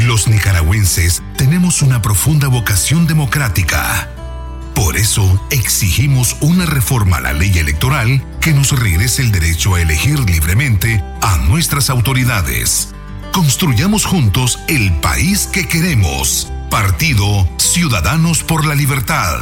[0.04, 4.10] Los nicaragüenses tenemos una profunda vocación democrática.
[4.74, 9.80] Por eso exigimos una reforma a la ley electoral que nos regrese el derecho a
[9.80, 12.90] elegir libremente a nuestras autoridades.
[13.32, 16.52] Construyamos juntos el país que queremos.
[16.70, 19.38] Partido Ciudadanos por la Libertad.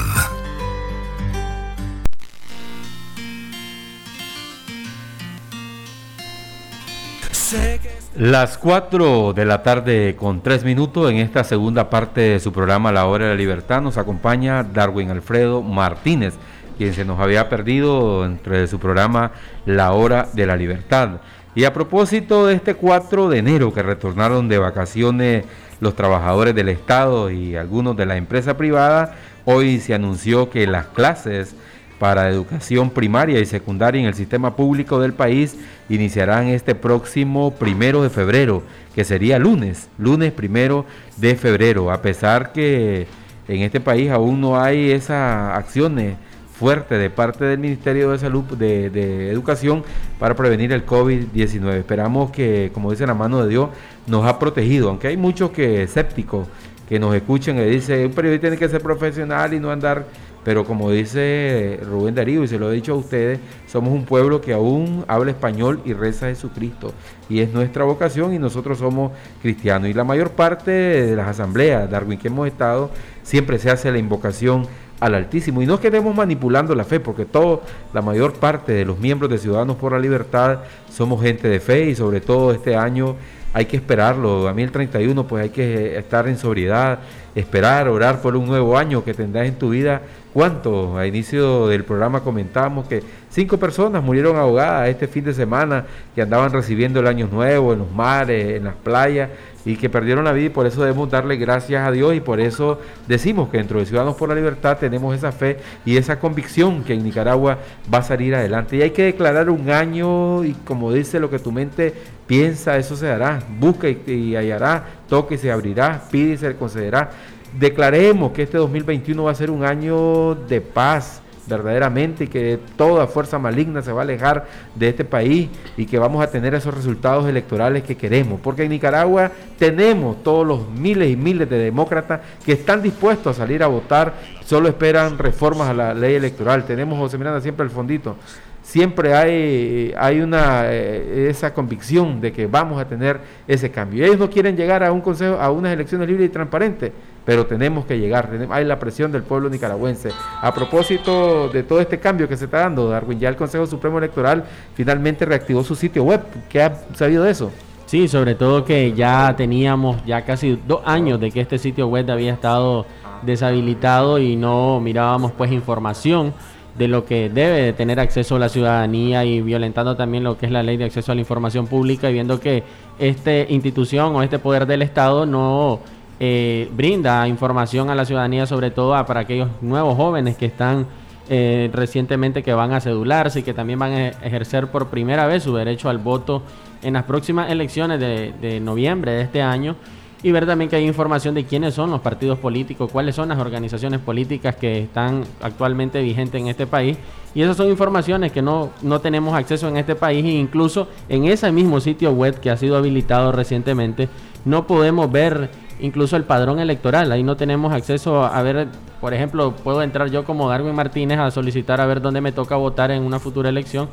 [8.16, 12.90] Las 4 de la tarde con 3 minutos en esta segunda parte de su programa
[12.90, 16.34] La Hora de la Libertad nos acompaña Darwin Alfredo Martínez,
[16.76, 19.32] quien se nos había perdido entre su programa
[19.64, 21.20] La Hora de la Libertad.
[21.54, 25.44] Y a propósito de este 4 de enero que retornaron de vacaciones
[25.80, 30.86] los trabajadores del Estado y algunos de la empresa privada, hoy se anunció que las
[30.86, 31.54] clases
[31.98, 35.56] para educación primaria y secundaria en el sistema público del país
[35.88, 38.62] iniciarán este próximo primero de febrero,
[38.94, 40.84] que sería lunes, lunes primero
[41.16, 43.06] de febrero, a pesar que
[43.48, 46.16] en este país aún no hay esas acciones
[46.58, 49.84] fuertes de parte del Ministerio de Salud, de, de Educación,
[50.18, 51.74] para prevenir el COVID-19.
[51.74, 53.68] Esperamos que, como dice la mano de Dios,
[54.06, 56.48] nos ha protegido, aunque hay muchos que escépticos
[56.88, 60.06] que nos escuchen y dicen, un periodista tiene que ser profesional y no andar
[60.46, 64.40] pero como dice Rubén Darío, y se lo he dicho a ustedes, somos un pueblo
[64.40, 66.92] que aún habla español y reza a Jesucristo.
[67.28, 69.10] Y es nuestra vocación y nosotros somos
[69.42, 69.88] cristianos.
[69.88, 72.92] Y la mayor parte de las asambleas, Darwin, que hemos estado,
[73.24, 74.68] siempre se hace la invocación
[75.00, 75.62] al Altísimo.
[75.62, 79.38] Y no quedemos manipulando la fe, porque todo, la mayor parte de los miembros de
[79.38, 83.16] Ciudadanos por la Libertad somos gente de fe y sobre todo este año
[83.56, 84.46] hay que esperarlo.
[84.48, 86.98] A mí el 31 pues hay que estar en sobriedad,
[87.34, 90.02] esperar, orar por un nuevo año que tendrás en tu vida
[90.36, 90.98] ¿Cuánto?
[90.98, 96.20] A inicio del programa comentábamos que cinco personas murieron ahogadas este fin de semana que
[96.20, 99.30] andaban recibiendo el año nuevo en los mares, en las playas
[99.64, 102.38] y que perdieron la vida y por eso debemos darle gracias a Dios y por
[102.38, 106.84] eso decimos que dentro de Ciudadanos por la Libertad tenemos esa fe y esa convicción
[106.84, 107.56] que en Nicaragua
[107.92, 108.76] va a salir adelante.
[108.76, 111.94] Y hay que declarar un año y como dice lo que tu mente
[112.26, 113.42] piensa, eso se hará.
[113.58, 117.10] Busca y, y hallará, toque y se abrirá, pide y se le concederá
[117.58, 123.06] declaremos que este 2021 va a ser un año de paz verdaderamente y que toda
[123.06, 126.74] fuerza maligna se va a alejar de este país y que vamos a tener esos
[126.74, 128.40] resultados electorales que queremos.
[128.40, 133.40] Porque en Nicaragua tenemos todos los miles y miles de demócratas que están dispuestos a
[133.40, 134.14] salir a votar,
[134.44, 136.64] solo esperan reformas a la ley electoral.
[136.64, 138.16] Tenemos, José Miranda, siempre el fondito.
[138.62, 144.04] Siempre hay, hay una, eh, esa convicción de que vamos a tener ese cambio.
[144.04, 146.90] Ellos no quieren llegar a un consejo, a unas elecciones libres y transparentes
[147.26, 150.10] pero tenemos que llegar, hay la presión del pueblo nicaragüense.
[150.40, 153.98] A propósito de todo este cambio que se está dando, Darwin, ya el Consejo Supremo
[153.98, 156.22] Electoral finalmente reactivó su sitio web.
[156.48, 157.50] ¿Qué ha sabido de eso?
[157.86, 162.08] Sí, sobre todo que ya teníamos ya casi dos años de que este sitio web
[162.10, 162.86] había estado
[163.22, 166.32] deshabilitado y no mirábamos pues información
[166.78, 170.52] de lo que debe de tener acceso la ciudadanía y violentando también lo que es
[170.52, 172.64] la ley de acceso a la información pública y viendo que
[172.98, 175.80] esta institución o este poder del Estado no
[176.18, 180.86] eh, brinda información a la ciudadanía, sobre todo para aquellos nuevos jóvenes que están
[181.28, 185.42] eh, recientemente que van a cedularse y que también van a ejercer por primera vez
[185.42, 186.42] su derecho al voto
[186.82, 189.76] en las próximas elecciones de, de noviembre de este año
[190.22, 193.38] y ver también que hay información de quiénes son los partidos políticos, cuáles son las
[193.38, 196.96] organizaciones políticas que están actualmente vigentes en este país.
[197.34, 201.26] Y esas son informaciones que no, no tenemos acceso en este país e incluso en
[201.26, 204.08] ese mismo sitio web que ha sido habilitado recientemente
[204.46, 205.50] no podemos ver
[205.80, 207.10] incluso el padrón electoral.
[207.12, 208.68] Ahí no tenemos acceso a ver,
[209.00, 212.56] por ejemplo, puedo entrar yo como Darwin Martínez a solicitar a ver dónde me toca
[212.56, 213.88] votar en una futura elección.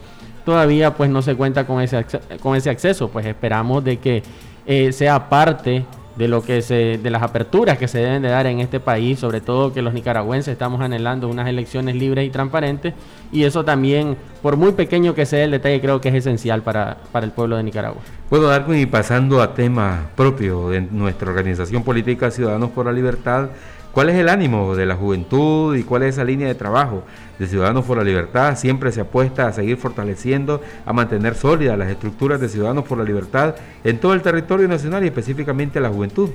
[0.45, 2.05] Todavía pues no se cuenta con ese,
[2.41, 4.23] con ese acceso, pues esperamos de que
[4.65, 5.85] eh, sea parte
[6.15, 9.19] de lo que se, de las aperturas que se deben de dar en este país,
[9.19, 12.93] sobre todo que los nicaragüenses estamos anhelando unas elecciones libres y transparentes,
[13.31, 16.97] y eso también, por muy pequeño que sea el detalle, creo que es esencial para,
[17.11, 18.01] para el pueblo de Nicaragua.
[18.29, 23.49] Bueno, Darwin, y pasando a tema propio de nuestra organización política Ciudadanos por la Libertad,
[23.93, 27.03] ¿Cuál es el ánimo de la juventud y cuál es esa línea de trabajo
[27.37, 28.57] de Ciudadanos por la Libertad?
[28.57, 33.03] Siempre se apuesta a seguir fortaleciendo, a mantener sólidas las estructuras de Ciudadanos por la
[33.03, 36.31] Libertad en todo el territorio nacional y específicamente la juventud.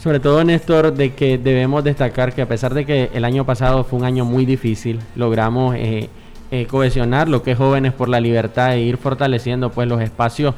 [0.00, 3.82] Sobre todo, Néstor, de que debemos destacar que a pesar de que el año pasado
[3.82, 6.08] fue un año muy difícil, logramos eh,
[6.52, 10.54] eh, cohesionar lo que es Jóvenes por la Libertad e ir fortaleciendo pues los espacios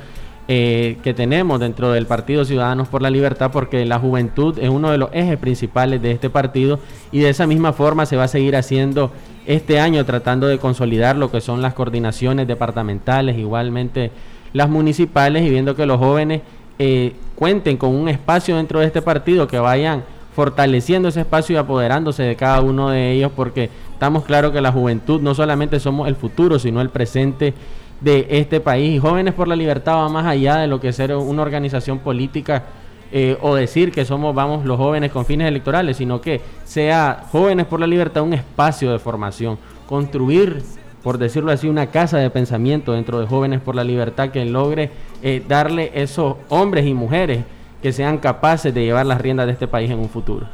[0.48, 4.90] eh, que tenemos dentro del Partido Ciudadanos por la Libertad, porque la juventud es uno
[4.92, 6.78] de los ejes principales de este partido
[7.10, 9.10] y de esa misma forma se va a seguir haciendo
[9.46, 14.12] este año tratando de consolidar lo que son las coordinaciones departamentales, igualmente
[14.52, 16.42] las municipales y viendo que los jóvenes
[16.78, 21.58] eh, cuenten con un espacio dentro de este partido, que vayan fortaleciendo ese espacio y
[21.58, 26.06] apoderándose de cada uno de ellos, porque estamos claros que la juventud no solamente somos
[26.06, 27.54] el futuro, sino el presente
[28.00, 28.96] de este país.
[28.96, 32.64] Y Jóvenes por la Libertad va más allá de lo que ser una organización política
[33.12, 37.66] eh, o decir que somos, vamos, los jóvenes con fines electorales, sino que sea Jóvenes
[37.66, 40.62] por la Libertad un espacio de formación, construir,
[41.02, 44.90] por decirlo así, una casa de pensamiento dentro de Jóvenes por la Libertad que logre
[45.22, 47.44] eh, darle esos hombres y mujeres
[47.80, 50.46] que sean capaces de llevar las riendas de este país en un futuro.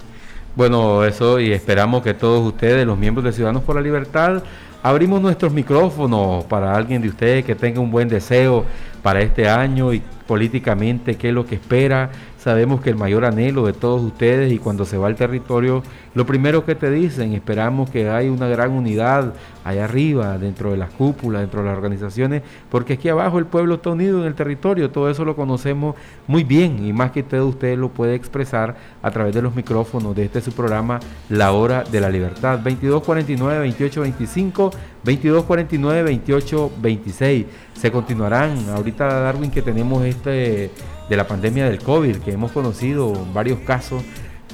[0.54, 4.42] Bueno, eso y esperamos que todos ustedes, los miembros de Ciudadanos por la Libertad,
[4.82, 8.64] Abrimos nuestros micrófonos para alguien de ustedes que tenga un buen deseo
[9.00, 12.10] para este año y políticamente qué es lo que espera.
[12.42, 16.26] Sabemos que el mayor anhelo de todos ustedes y cuando se va al territorio, lo
[16.26, 20.90] primero que te dicen, esperamos que haya una gran unidad allá arriba, dentro de las
[20.90, 24.90] cúpulas, dentro de las organizaciones, porque aquí abajo el pueblo está unido en el territorio,
[24.90, 25.94] todo eso lo conocemos
[26.26, 30.16] muy bien y más que todo usted lo puede expresar a través de los micrófonos
[30.16, 34.72] de este su programa La Hora de la Libertad, 2249-2825,
[35.04, 37.46] 2249-2826.
[37.74, 40.72] Se continuarán, ahorita Darwin que tenemos este
[41.08, 44.02] de la pandemia del COVID, que hemos conocido varios casos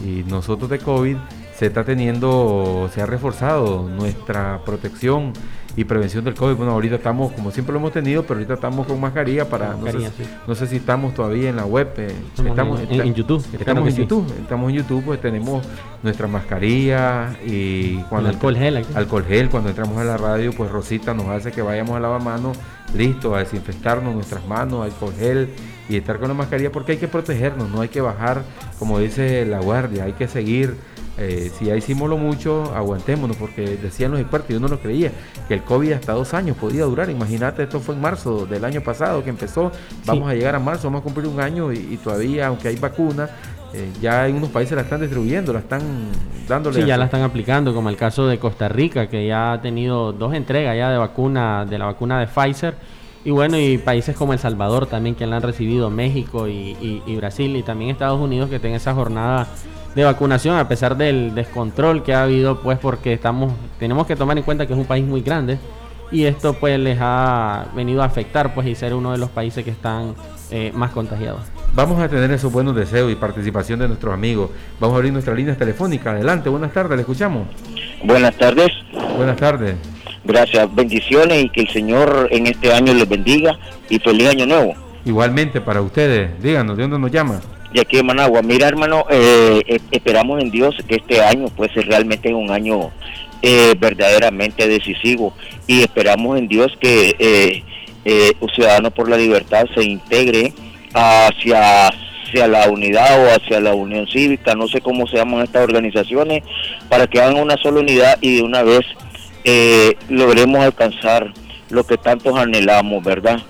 [0.05, 1.17] y nosotros de COVID
[1.59, 5.33] se está teniendo, se ha reforzado nuestra protección
[5.75, 6.55] y prevención del COVID.
[6.55, 10.55] Bueno, ahorita estamos, como siempre lo hemos tenido, pero ahorita estamos con mascarilla para, no,
[10.55, 11.89] sé, si estamos todavía en la web.
[11.97, 13.45] Eh, estamos en, YouTube.
[13.59, 15.67] Estamos en YouTube, estamos en YouTube, pues tenemos
[16.05, 18.31] nuestra mascarilla y cuando...
[18.31, 18.85] alcohol gel.
[18.95, 22.23] Alcohol gel, cuando entramos a la radio, pues Rosita nos hace que vayamos a lavar
[22.23, 22.57] manos,
[22.95, 25.49] listo, a desinfectarnos nuestras manos, alcohol gel
[25.89, 28.43] y estar con la mascarilla porque hay que protegernos, no hay que bajar,
[28.79, 30.77] como dice la guardia, hay que seguir
[31.21, 35.11] eh, si ya hicimos lo mucho, aguantémonos, porque decían los expertos, yo no lo creía,
[35.49, 37.11] que el COVID hasta dos años podía durar.
[37.11, 39.73] Imagínate, esto fue en marzo del año pasado que empezó,
[40.07, 43.29] vamos a llegar a marzo, vamos a cumplir un año y, todavía, aunque hay vacuna,
[43.75, 45.83] eh, ya en unos países la están distribuyendo, la están
[46.47, 46.83] dándole.
[46.83, 50.13] Sí, ya la están aplicando, como el caso de Costa Rica, que ya ha tenido
[50.13, 52.77] dos entregas ya de vacuna, de la vacuna de Pfizer.
[53.25, 57.17] Y bueno, y países como El Salvador también que la han recibido, México y, y
[57.17, 59.49] Brasil, y también Estados Unidos que tienen esa jornada
[59.95, 64.37] de vacunación a pesar del descontrol que ha habido pues porque estamos tenemos que tomar
[64.39, 65.59] en cuenta que es un país muy grande
[66.11, 69.65] y esto pues les ha venido a afectar pues y ser uno de los países
[69.65, 70.15] que están
[70.51, 71.43] eh, más contagiados.
[71.75, 74.51] Vamos a tener esos buenos deseos y participación de nuestros amigos.
[74.81, 76.13] Vamos a abrir nuestra línea telefónica.
[76.13, 77.47] Adelante, buenas tardes, le escuchamos.
[78.05, 78.71] Buenas tardes.
[79.17, 79.77] Buenas tardes.
[80.29, 83.59] Gracias, bendiciones y que el Señor en este año les bendiga
[83.89, 84.75] y feliz año nuevo.
[85.05, 87.41] Igualmente para ustedes, díganos, ¿de dónde nos llama?
[87.73, 88.43] de aquí de Managua.
[88.43, 92.91] Mira, hermano, eh, eh, esperamos en Dios que este año pues realmente es un año
[93.43, 95.33] eh, verdaderamente decisivo
[95.67, 97.63] y esperamos en Dios que eh,
[98.55, 100.53] Ciudadanos por la Libertad se integre
[100.95, 105.65] hacia, hacia la unidad o hacia la unión cívica, no sé cómo se llaman estas
[105.65, 106.43] organizaciones,
[106.89, 108.81] para que hagan una sola unidad y de una vez
[110.09, 111.33] logremos alcanzar
[111.71, 113.41] lo que tantos anhelamos, ¿verdad?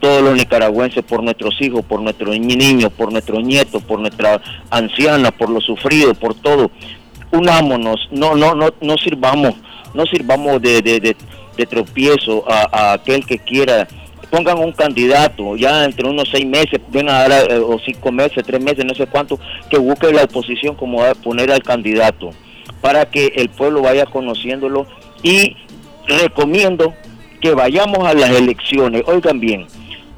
[0.00, 5.30] todos los nicaragüenses, por nuestros hijos, por nuestros niños, por nuestros nietos, por nuestra anciana,
[5.30, 6.70] por los sufridos, por todo.
[7.32, 9.54] Unámonos, no, no, no, no sirvamos
[9.94, 11.16] no sirvamos de,
[11.68, 13.86] tropiezo a, aquel que quiera
[14.30, 18.44] pongan un candidato ya entre unos seis meses, ven a dar, eh, o cinco meses,
[18.46, 22.30] tres meses, no sé cuánto, que busque la oposición como a poner al candidato
[22.80, 24.86] para que el pueblo vaya conociéndolo
[25.22, 25.56] y
[26.06, 26.94] recomiendo
[27.40, 29.02] que vayamos a las elecciones.
[29.06, 29.66] Oigan bien,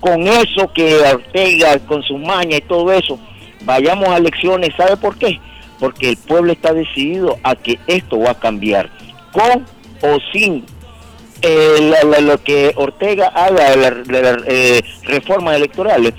[0.00, 3.18] con eso que Ortega, con su maña y todo eso,
[3.64, 4.70] vayamos a elecciones.
[4.76, 5.40] ¿Sabe por qué?
[5.78, 8.90] Porque el pueblo está decidido a que esto va a cambiar,
[9.32, 9.64] con
[10.03, 10.64] o sin
[11.42, 16.14] eh, lo que Ortega haga de las eh, reformas electorales,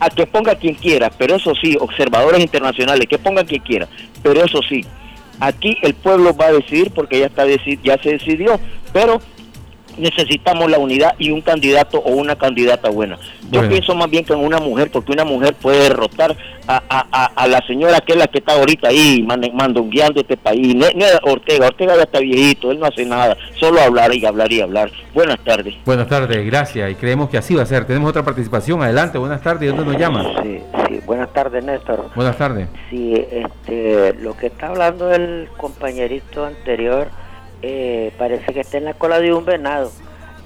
[0.00, 3.88] a que ponga quien quiera, pero eso sí, observadores internacionales, que pongan quien quiera,
[4.22, 4.84] pero eso sí,
[5.40, 8.60] aquí el pueblo va a decidir porque ya, está ya se decidió,
[8.92, 9.20] pero
[9.98, 13.18] necesitamos la unidad y un candidato o una candidata buena.
[13.50, 16.36] Yo pienso más bien que en una mujer, porque una mujer puede derrotar
[16.66, 20.74] a, la señora que es la que está ahorita ahí mandongueando este país.
[20.74, 20.86] No,
[21.22, 24.90] Ortega, Ortega ya está viejito, él no hace nada, solo hablar y hablar y hablar.
[25.14, 25.74] Buenas tardes.
[25.84, 27.86] Buenas tardes, gracias, y creemos que así va a ser.
[27.86, 30.24] Tenemos otra participación, adelante, buenas tardes, ¿dónde nos llama?
[30.42, 32.10] Sí, sí, buenas tardes, Néstor.
[32.14, 32.68] Buenas tardes.
[32.90, 37.08] Sí, este, lo que está hablando el compañerito anterior
[37.62, 39.90] eh, parece que está en la cola de un venado.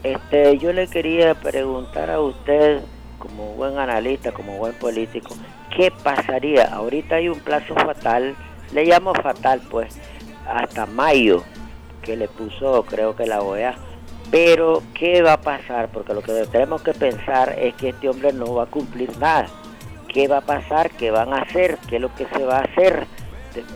[0.03, 2.81] Este, yo le quería preguntar a usted,
[3.19, 5.35] como buen analista, como buen político,
[5.77, 6.65] ¿qué pasaría?
[6.75, 8.35] Ahorita hay un plazo fatal,
[8.73, 9.97] le llamo fatal, pues,
[10.47, 11.45] hasta mayo,
[12.03, 13.77] que le puso, creo que la OEA.
[14.31, 15.89] Pero, ¿qué va a pasar?
[15.93, 19.47] Porque lo que tenemos que pensar es que este hombre no va a cumplir nada.
[20.09, 20.91] ¿Qué va a pasar?
[20.91, 21.79] ¿Qué van a hacer?
[21.89, 23.07] ¿Qué es lo que se va a hacer?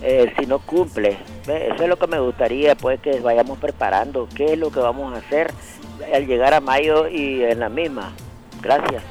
[0.03, 1.19] Eh, si no cumple.
[1.43, 5.15] Eso es lo que me gustaría, pues que vayamos preparando qué es lo que vamos
[5.15, 5.53] a hacer
[6.13, 8.13] al llegar a mayo y en la misma.
[8.63, 9.03] Gracias.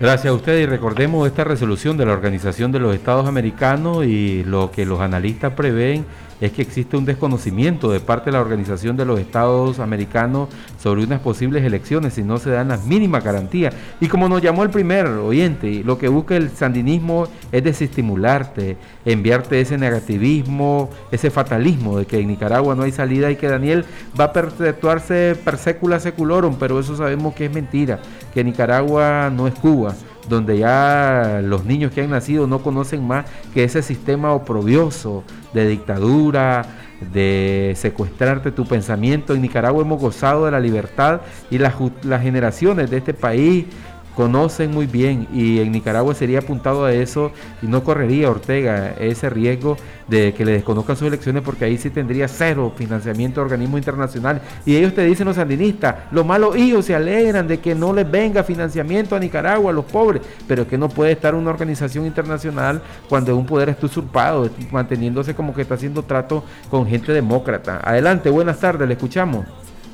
[0.00, 4.42] Gracias a usted y recordemos esta resolución de la Organización de los Estados Americanos y
[4.42, 6.04] lo que los analistas prevén
[6.42, 11.04] es que existe un desconocimiento de parte de la Organización de los Estados Americanos sobre
[11.04, 13.72] unas posibles elecciones si no se dan las mínimas garantías.
[14.00, 19.60] Y como nos llamó el primer oyente, lo que busca el sandinismo es desestimularte, enviarte
[19.60, 23.84] ese negativismo, ese fatalismo de que en Nicaragua no hay salida y que Daniel
[24.18, 28.00] va a perpetuarse per secula seculorum, pero eso sabemos que es mentira,
[28.34, 29.94] que Nicaragua no es Cuba
[30.28, 35.68] donde ya los niños que han nacido no conocen más que ese sistema oprobioso de
[35.68, 36.64] dictadura,
[37.12, 39.34] de secuestrarte tu pensamiento.
[39.34, 41.20] En Nicaragua hemos gozado de la libertad
[41.50, 43.66] y las, las generaciones de este país
[44.14, 47.32] conocen muy bien y en Nicaragua sería apuntado a eso
[47.62, 49.76] y no correría Ortega ese riesgo
[50.08, 54.42] de que le desconozcan sus elecciones porque ahí sí tendría cero financiamiento de organismos internacionales
[54.66, 58.10] y ellos te dicen los sandinistas, los malos hijos se alegran de que no les
[58.10, 62.82] venga financiamiento a Nicaragua, a los pobres, pero que no puede estar una organización internacional
[63.08, 67.80] cuando un poder está usurpado, manteniéndose como que está haciendo trato con gente demócrata.
[67.82, 69.46] Adelante, buenas tardes, le escuchamos.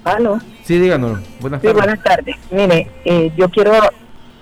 [0.05, 0.39] ¿Aló?
[0.65, 1.21] Sí, díganos.
[1.41, 1.77] Buenas tardes.
[1.77, 2.37] buenas tardes.
[2.51, 3.73] Mire, eh, yo quiero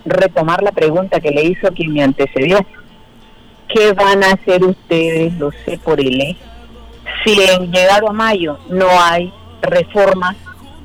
[0.06, 2.64] retomar la pregunta que le hizo quien me antecedió.
[3.68, 6.36] ¿Qué van a hacer ustedes, los CEPORILE,
[7.24, 10.36] si en llegado a mayo no hay reformas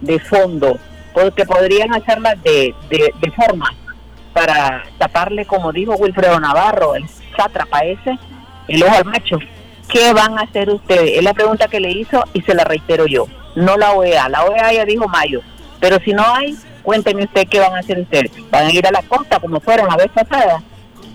[0.01, 0.77] de fondo?
[1.13, 3.73] Porque podrían hacerlas de, de, forma
[4.33, 7.07] para taparle, como dijo Wilfredo Navarro, el
[7.37, 8.17] sátrapa ese,
[8.67, 9.37] el ojo al macho.
[9.87, 11.17] ¿Qué van a hacer ustedes?
[11.17, 13.27] Es la pregunta que le hizo y se la reitero yo.
[13.55, 14.29] No la OEA.
[14.29, 15.41] La OEA ya dijo mayo.
[15.81, 18.31] Pero si no hay, Cuénteme usted qué van a hacer ustedes.
[18.49, 20.61] ¿Van a ir a la costa como fueron la vez pasada?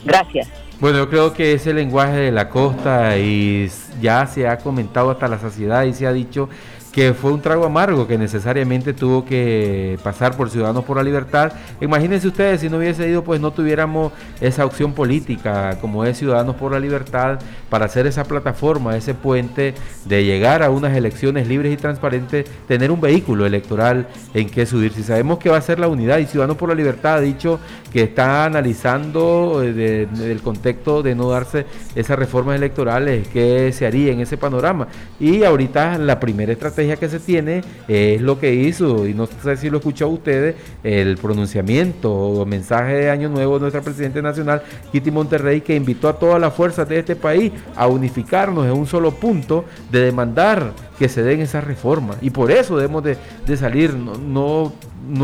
[0.04, 0.48] Gracias.
[0.78, 5.26] Bueno, yo creo que ese lenguaje de la costa y ya se ha comentado hasta
[5.26, 6.50] la saciedad y se ha dicho
[6.96, 11.52] que fue un trago amargo que necesariamente tuvo que pasar por Ciudadanos por la Libertad.
[11.82, 16.56] Imagínense ustedes, si no hubiese ido, pues no tuviéramos esa opción política como es Ciudadanos
[16.56, 17.38] por la Libertad
[17.68, 19.74] para hacer esa plataforma, ese puente
[20.06, 24.94] de llegar a unas elecciones libres y transparentes, tener un vehículo electoral en que subir.
[24.94, 27.60] Si sabemos que va a ser la unidad y Ciudadanos por la Libertad ha dicho
[27.92, 34.12] que está analizando eh, el contexto de no darse esas reformas electorales, qué se haría
[34.12, 34.88] en ese panorama.
[35.20, 39.56] Y ahorita la primera estrategia que se tiene es lo que hizo, y no sé
[39.56, 44.62] si lo escuchó ustedes, el pronunciamiento o mensaje de Año Nuevo de nuestra Presidente Nacional,
[44.92, 48.86] Kitty Monterrey, que invitó a todas las fuerzas de este país a unificarnos en un
[48.86, 52.18] solo punto de demandar que se den esas reformas.
[52.20, 53.16] Y por eso debemos de,
[53.56, 54.72] salir, no, no,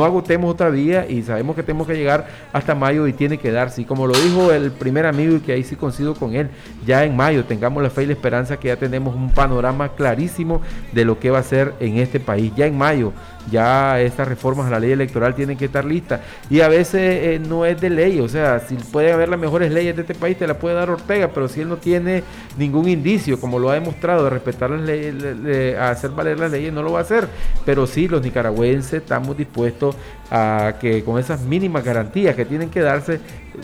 [0.04, 3.82] agotemos otra vía y sabemos que tenemos que llegar hasta mayo y tiene que darse.
[3.82, 6.48] Y como lo dijo el primer amigo y que ahí sí coincido con él,
[6.86, 10.60] ya en mayo tengamos la fe y la esperanza que ya tenemos un panorama clarísimo
[10.92, 12.52] de lo que va a ser en este país.
[12.56, 13.12] Ya en mayo,
[13.50, 16.20] ya estas reformas a la ley electoral tienen que estar listas.
[16.50, 19.72] Y a veces eh, no es de ley, o sea, si puede haber las mejores
[19.72, 22.22] leyes de este país, te la puede dar Ortega, pero si él no tiene
[22.56, 26.82] ningún indicio, como lo ha demostrado, de respetar las leyes, hacer valer las leyes, no
[26.82, 27.28] lo va a hacer.
[27.64, 29.96] Pero sí, los nicaragüenses estamos dispuestos
[30.30, 33.20] a que con esas mínimas garantías que tienen que darse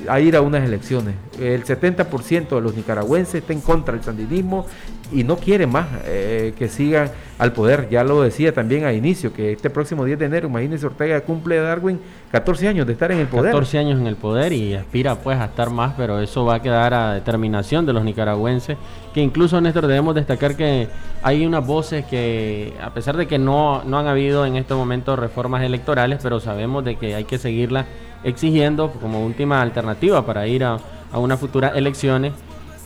[0.08, 1.14] a ir a unas elecciones.
[1.40, 4.66] El 70% de los nicaragüenses está en contra del sandinismo
[5.12, 7.88] y no quiere más eh, que sigan al poder.
[7.90, 11.56] Ya lo decía también a inicio, que este próximo 10 de enero, imagínense, Ortega cumple
[11.56, 12.00] Darwin
[12.32, 13.52] 14 años de estar en el poder.
[13.52, 16.62] 14 años en el poder y aspira pues a estar más, pero eso va a
[16.62, 18.76] quedar a determinación de los nicaragüenses,
[19.14, 20.88] que incluso, Néstor, debemos destacar que
[21.22, 25.16] hay unas voces que, a pesar de que no, no han habido en este momento
[25.16, 27.86] reformas electorales, pero sabemos de que hay que seguirlas
[28.24, 30.78] exigiendo como última alternativa para ir a,
[31.12, 32.32] a unas futuras elecciones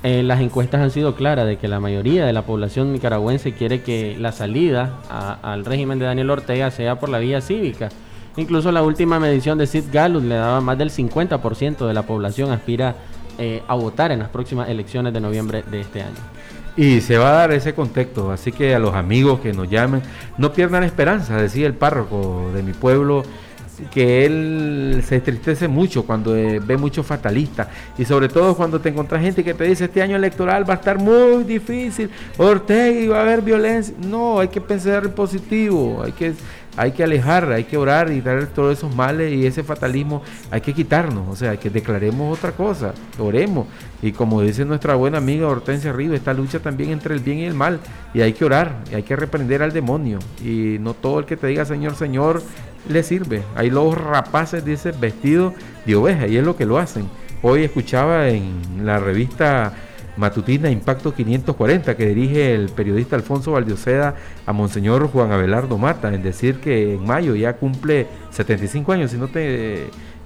[0.03, 3.83] eh, las encuestas han sido claras de que la mayoría de la población nicaragüense quiere
[3.83, 4.99] que la salida
[5.43, 7.89] al régimen de Daniel Ortega sea por la vía cívica.
[8.37, 12.51] Incluso la última medición de Sid Gallup le daba más del 50% de la población
[12.51, 12.97] aspira
[13.39, 16.17] eh, a votar en las próximas elecciones de noviembre de este año.
[16.77, 20.03] Y se va a dar ese contexto, así que a los amigos que nos llamen,
[20.39, 23.25] no pierdan esperanza, decía el párroco de mi pueblo,
[23.91, 27.69] que él se entristece mucho cuando eh, ve mucho fatalista
[27.99, 30.77] y sobre todo cuando te encuentras gente que te dice este año electoral va a
[30.77, 33.95] estar muy difícil, Ortega y va a haber violencia.
[34.07, 36.35] No, hay que pensar en positivo, hay que,
[36.77, 40.61] hay que alejar, hay que orar y traer todos esos males y ese fatalismo hay
[40.61, 43.67] que quitarnos, o sea, que declaremos otra cosa, oremos.
[44.01, 47.45] Y como dice nuestra buena amiga Hortensia Río, esta lucha también entre el bien y
[47.45, 47.79] el mal
[48.15, 51.37] y hay que orar, y hay que reprender al demonio y no todo el que
[51.37, 52.43] te diga Señor, Señor
[52.89, 53.43] le sirve.
[53.55, 55.55] Hay los rapaces, dice, vestidos
[55.87, 57.07] de oveja y es lo que lo hacen.
[57.43, 59.73] Hoy escuchaba en la revista
[60.17, 64.15] matutina Impacto 540 que dirige el periodista Alfonso Valdioseda
[64.47, 69.13] a Monseñor Juan Abelardo Mata, en decir que en mayo ya cumple 75 años,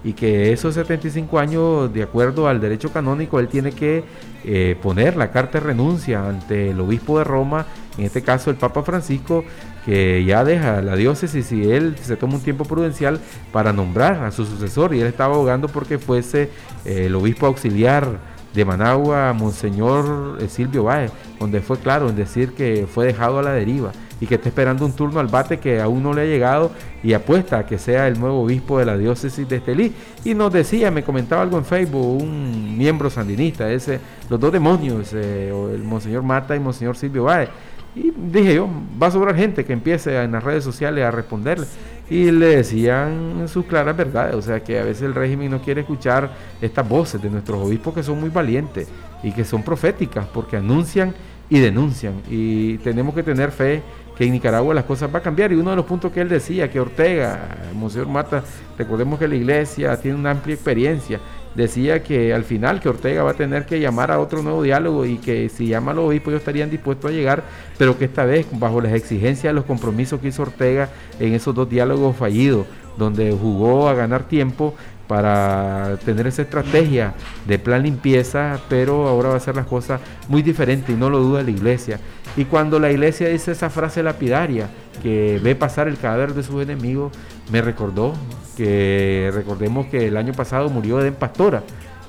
[0.05, 4.05] y que esos 75 años, de acuerdo al derecho canónico, él tiene que
[4.45, 7.66] eh, poner la carta de renuncia ante el obispo de Roma,
[7.99, 9.45] en este caso el Papa Francisco,
[9.84, 13.18] que ya deja la diócesis y él se toma un tiempo prudencial
[13.53, 16.51] para nombrar a su sucesor y él estaba abogando porque fuese
[16.84, 22.53] eh, el obispo auxiliar de Managua, Monseñor eh, Silvio Báez, donde fue claro en decir
[22.55, 25.81] que fue dejado a la deriva y que está esperando un turno al bate que
[25.81, 26.71] aún no le ha llegado
[27.03, 29.93] y apuesta a que sea el nuevo obispo de la diócesis de Estelí.
[30.25, 35.13] Y nos decía, me comentaba algo en Facebook, un miembro sandinista, ese, los dos demonios,
[35.13, 37.51] eh, el Monseñor Mata y Monseñor Silvio Báez.
[37.97, 38.69] Y dije yo,
[39.03, 41.67] va a sobrar gente que empiece en las redes sociales a responderle.
[42.11, 45.81] Y le decían sus claras verdades, o sea que a veces el régimen no quiere
[45.81, 46.31] escuchar
[46.61, 48.87] estas voces de nuestros obispos que son muy valientes
[49.25, 51.15] y que son proféticas porque anuncian
[51.49, 52.23] y denuncian.
[52.31, 53.83] Y tenemos que tener fe
[54.17, 55.53] que en Nicaragua las cosas van a cambiar.
[55.53, 58.45] Y uno de los puntos que él decía, que Ortega, Monseñor Mata,
[58.79, 61.19] recordemos que la iglesia tiene una amplia experiencia,
[61.57, 65.07] decía que al final que Ortega va a tener que llamar a otro nuevo diálogo
[65.07, 67.43] y que si llama a los obispos ellos estarían dispuestos a llegar,
[67.79, 71.55] pero que esta vez bajo las exigencias de los compromisos que hizo Ortega en esos
[71.55, 72.67] dos diálogos fallidos,
[72.99, 74.75] donde jugó a ganar tiempo,
[75.07, 77.15] para tener esa estrategia
[77.47, 81.19] de plan limpieza, pero ahora va a hacer las cosas muy diferentes y no lo
[81.21, 82.01] duda la iglesia.
[82.37, 84.69] Y cuando la iglesia dice esa frase lapidaria,
[85.03, 87.13] que ve pasar el cadáver de sus enemigos,
[87.51, 88.15] me recordó
[88.57, 91.63] que recordemos que el año pasado murió Eden Pastora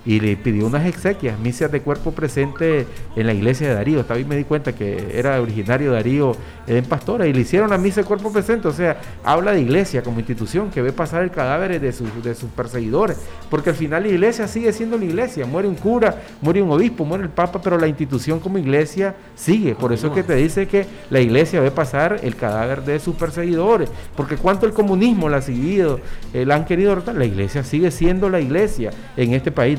[0.06, 4.00] y le pidió unas exequias, misas de cuerpo presente en la iglesia de Darío.
[4.00, 6.36] Esta vez me di cuenta que era originario Darío
[6.68, 8.68] en Pastora y le hicieron la misa de cuerpo presente.
[8.68, 12.36] O sea, habla de iglesia como institución que ve pasar el cadáver de sus, de
[12.36, 13.18] sus perseguidores.
[13.50, 15.46] Porque al final la iglesia sigue siendo la iglesia.
[15.46, 19.76] Muere un cura, muere un obispo, muere el papa, pero la institución como iglesia sigue.
[19.76, 23.16] Por eso es que te dice que la iglesia ve pasar el cadáver de sus
[23.16, 23.90] perseguidores.
[24.16, 26.00] Porque cuánto el comunismo la ha seguido,
[26.34, 29.78] eh, la han querido La iglesia sigue siendo la iglesia en este país.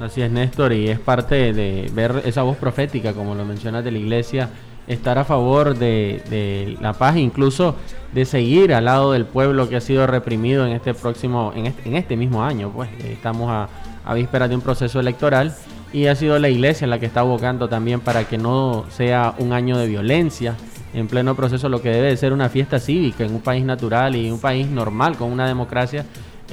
[0.00, 3.92] Así es, Néstor, y es parte de ver esa voz profética, como lo mencionas, de
[3.92, 4.48] la iglesia,
[4.86, 7.76] estar a favor de, la paz, incluso
[8.12, 11.88] de seguir al lado del pueblo que ha sido reprimido en este próximo, en este,
[11.88, 12.90] en este mismo año, pues.
[13.04, 13.68] Estamos a,
[14.04, 15.54] a vísperas de un proceso electoral
[15.92, 19.52] y ha sido la iglesia la que está abogando también para que no sea un
[19.52, 20.56] año de violencia
[20.94, 24.14] en pleno proceso, lo que debe de ser una fiesta cívica en un país natural
[24.14, 26.04] y un país normal con una democracia,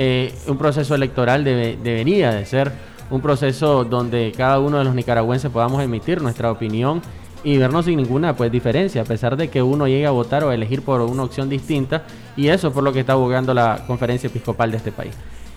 [0.01, 2.71] eh, un proceso electoral debe, debería de ser
[3.09, 7.01] un proceso donde cada uno de los nicaragüenses podamos emitir nuestra opinión
[7.43, 10.49] y vernos sin ninguna pues diferencia, a pesar de que uno llegue a votar o
[10.49, 12.03] a elegir por una opción distinta,
[12.37, 15.13] y eso es por lo que está abogando la conferencia episcopal de este país.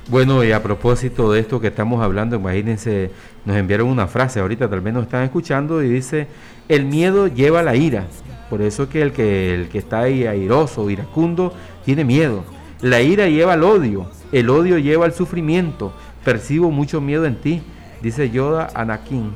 [0.08, 3.12] Bueno, y a propósito de esto que estamos hablando, imagínense,
[3.44, 6.26] nos enviaron una frase ahorita, tal vez nos están escuchando, y dice,
[6.68, 8.06] el miedo lleva la ira,
[8.50, 12.44] Por eso que el que, el que está ahí airoso, iracundo, tiene miedo.
[12.80, 15.92] La ira lleva al odio, el odio lleva al sufrimiento.
[16.24, 17.62] Percibo mucho miedo en ti,
[18.00, 19.32] dice Yoda Anakin.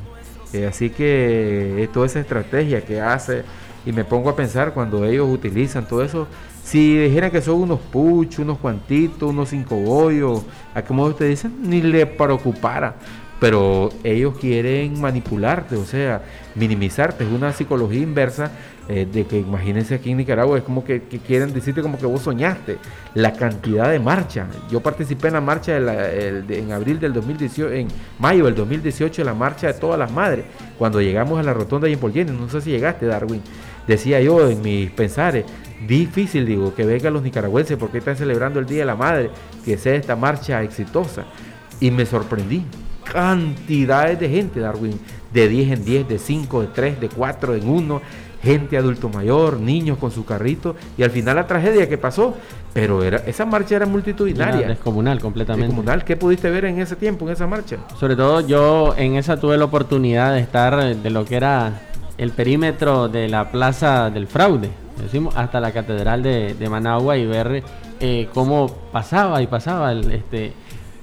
[0.53, 3.43] Eh, así que toda esa estrategia que hace,
[3.85, 6.27] y me pongo a pensar cuando ellos utilizan todo eso,
[6.63, 10.43] si dijeran que son unos puchos, unos cuantitos, unos cinco bollos,
[10.73, 12.95] a como ustedes dicen, ni le preocupara.
[13.39, 16.23] Pero ellos quieren manipularte, o sea,
[16.55, 17.23] minimizarte.
[17.23, 18.51] Es una psicología inversa
[18.89, 22.21] eh, de que imagínense aquí en Nicaragua, es como que, quieren decirte como que vos
[22.21, 22.77] soñaste.
[23.15, 24.47] La cantidad de marcha.
[24.71, 27.87] Yo participé en la marcha en abril del 2018, en
[28.19, 30.45] mayo del 2018, en la marcha de todas las madres.
[30.77, 33.41] Cuando llegamos a la rotonda de Impolyenes, no sé si llegaste, Darwin.
[33.87, 35.45] Decía yo en mis pensares,
[35.85, 39.31] difícil, digo, que vengan los nicaragüenses porque están celebrando el Día de la Madre,
[39.65, 41.25] que sea esta marcha exitosa.
[41.81, 42.63] Y me sorprendí.
[43.03, 44.99] Cantidades de gente, Darwin,
[45.33, 48.01] de 10 en 10, de 5, de 3, de 4 en 1
[48.47, 52.35] gente adulto mayor, niños con su carrito, y al final la tragedia que pasó,
[52.73, 54.59] pero era esa marcha era multitudinaria.
[54.59, 55.67] Era descomunal, completamente.
[55.67, 56.03] Descomunal.
[56.03, 57.77] ¿Qué pudiste ver en ese tiempo, en esa marcha?
[57.99, 61.81] Sobre todo yo en esa tuve la oportunidad de estar de lo que era
[62.17, 64.69] el perímetro de la Plaza del Fraude,
[65.01, 67.63] decimos, hasta la Catedral de, Managua y ver
[67.99, 70.53] eh, cómo pasaba y pasaba el, este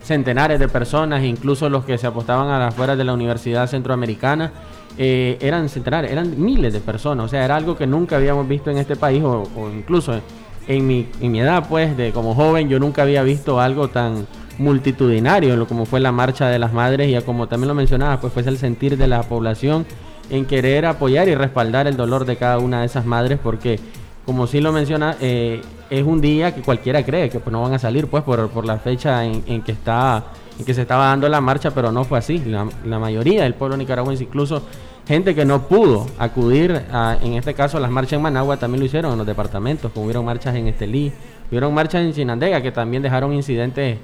[0.05, 4.53] centenares de personas, incluso los que se apostaban a las afueras de la Universidad Centroamericana,
[4.97, 8.71] eh, eran centenares, eran miles de personas, o sea, era algo que nunca habíamos visto
[8.71, 10.21] en este país o, incluso
[10.69, 14.27] en mi, en mi, edad, pues, de como joven, yo nunca había visto algo tan
[14.57, 18.43] multitudinario como fue la marcha de las madres y como también lo mencionaba, pues fue
[18.43, 19.85] el sentir de la población
[20.31, 23.81] en querer apoyar y respaldar el dolor de cada una de esas madres porque
[24.25, 27.75] como sí lo menciona, eh, es un día que cualquiera cree que pues, no van
[27.75, 30.25] a salir pues por, por la fecha en que está
[30.59, 32.39] en que se estaba dando la marcha, pero no fue así.
[32.39, 34.63] La, mayoría del pueblo nicaragüense, incluso
[35.07, 38.87] gente que no pudo acudir, a, en este caso, las marchas en Managua, también lo
[38.87, 41.13] hicieron en los departamentos, como hubieron marchas en Estelí,
[41.51, 43.99] hubieron marchas en Chinandega, que también dejaron incidentes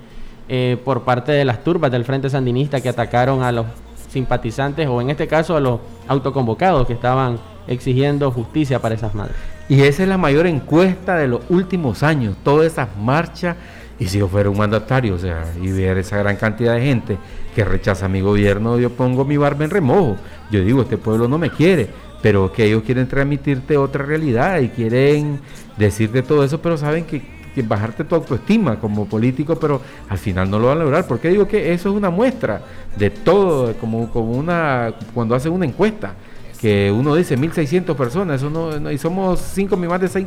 [0.48, 3.66] eh, por parte de las turbas del Frente Sandinista que atacaron a los
[4.11, 5.78] simpatizantes, o en este caso a los
[6.09, 7.38] autoconvocados que estaban
[7.68, 9.36] exigiendo justicia para esas madres.
[9.68, 13.57] Y esa es la mayor encuesta de los últimos años, todas esas marchas
[14.01, 17.18] y si yo fuera un mandatario, o sea, y ver esa gran cantidad de gente
[17.55, 20.16] que rechaza mi gobierno, yo pongo mi barba en remojo.
[20.51, 21.86] Yo digo, este pueblo no me quiere,
[22.22, 25.38] pero que ellos quieren transmitirte otra realidad y quieren
[25.76, 30.59] decirte todo eso, pero saben que, bajarte tu autoestima como político, pero al final no
[30.59, 31.07] lo van a lograr.
[31.07, 32.62] Porque digo que eso es una muestra
[32.96, 36.14] de todo, como, como una, cuando hacen una encuesta
[36.61, 40.26] que uno dice 1.600 personas, eso no, y somos 5, más, de 6,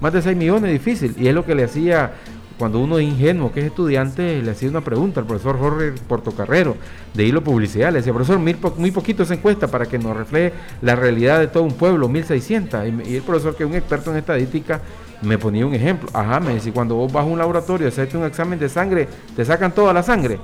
[0.00, 1.14] más de 6 millones, difícil.
[1.18, 2.12] Y es lo que le hacía
[2.58, 6.76] cuando uno es ingenuo, que es estudiante, le hacía una pregunta al profesor Jorge Portocarrero
[7.12, 7.90] de Hilo Publicidad.
[7.90, 11.48] Le decía, profesor, muy, muy poquito esa encuesta para que nos refleje la realidad de
[11.48, 12.80] todo un pueblo, 1600.
[12.86, 14.80] Y, y el profesor, que es un experto en estadística,
[15.20, 16.08] me ponía un ejemplo.
[16.14, 19.08] Ajá, me decía, cuando vos vas a un laboratorio a hacerte un examen de sangre,
[19.34, 20.38] te sacan toda la sangre.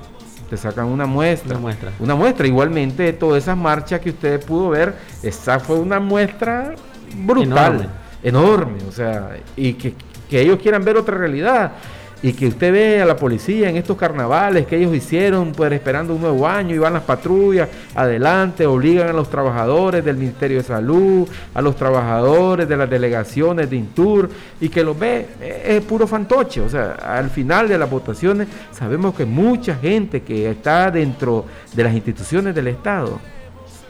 [0.49, 1.51] Te sacan una muestra.
[1.51, 1.91] Una muestra.
[1.99, 2.45] Una muestra.
[2.45, 4.93] Igualmente, todas esas marchas que ustedes pudo ver,
[5.23, 6.75] esa fue una muestra
[7.15, 7.89] brutal.
[8.21, 8.77] Enorme.
[8.87, 9.95] o sea, y que,
[10.29, 11.73] que ellos quieran ver otra realidad
[12.23, 16.15] y que usted ve a la policía en estos carnavales que ellos hicieron, pues esperando
[16.15, 20.63] un nuevo año, y van las patrullas adelante, obligan a los trabajadores del Ministerio de
[20.63, 24.29] Salud, a los trabajadores de las delegaciones de Intur,
[24.61, 25.27] y que los ve,
[25.65, 26.61] es puro fantoche.
[26.61, 31.43] O sea, al final de las votaciones sabemos que mucha gente que está dentro
[31.73, 33.19] de las instituciones del Estado,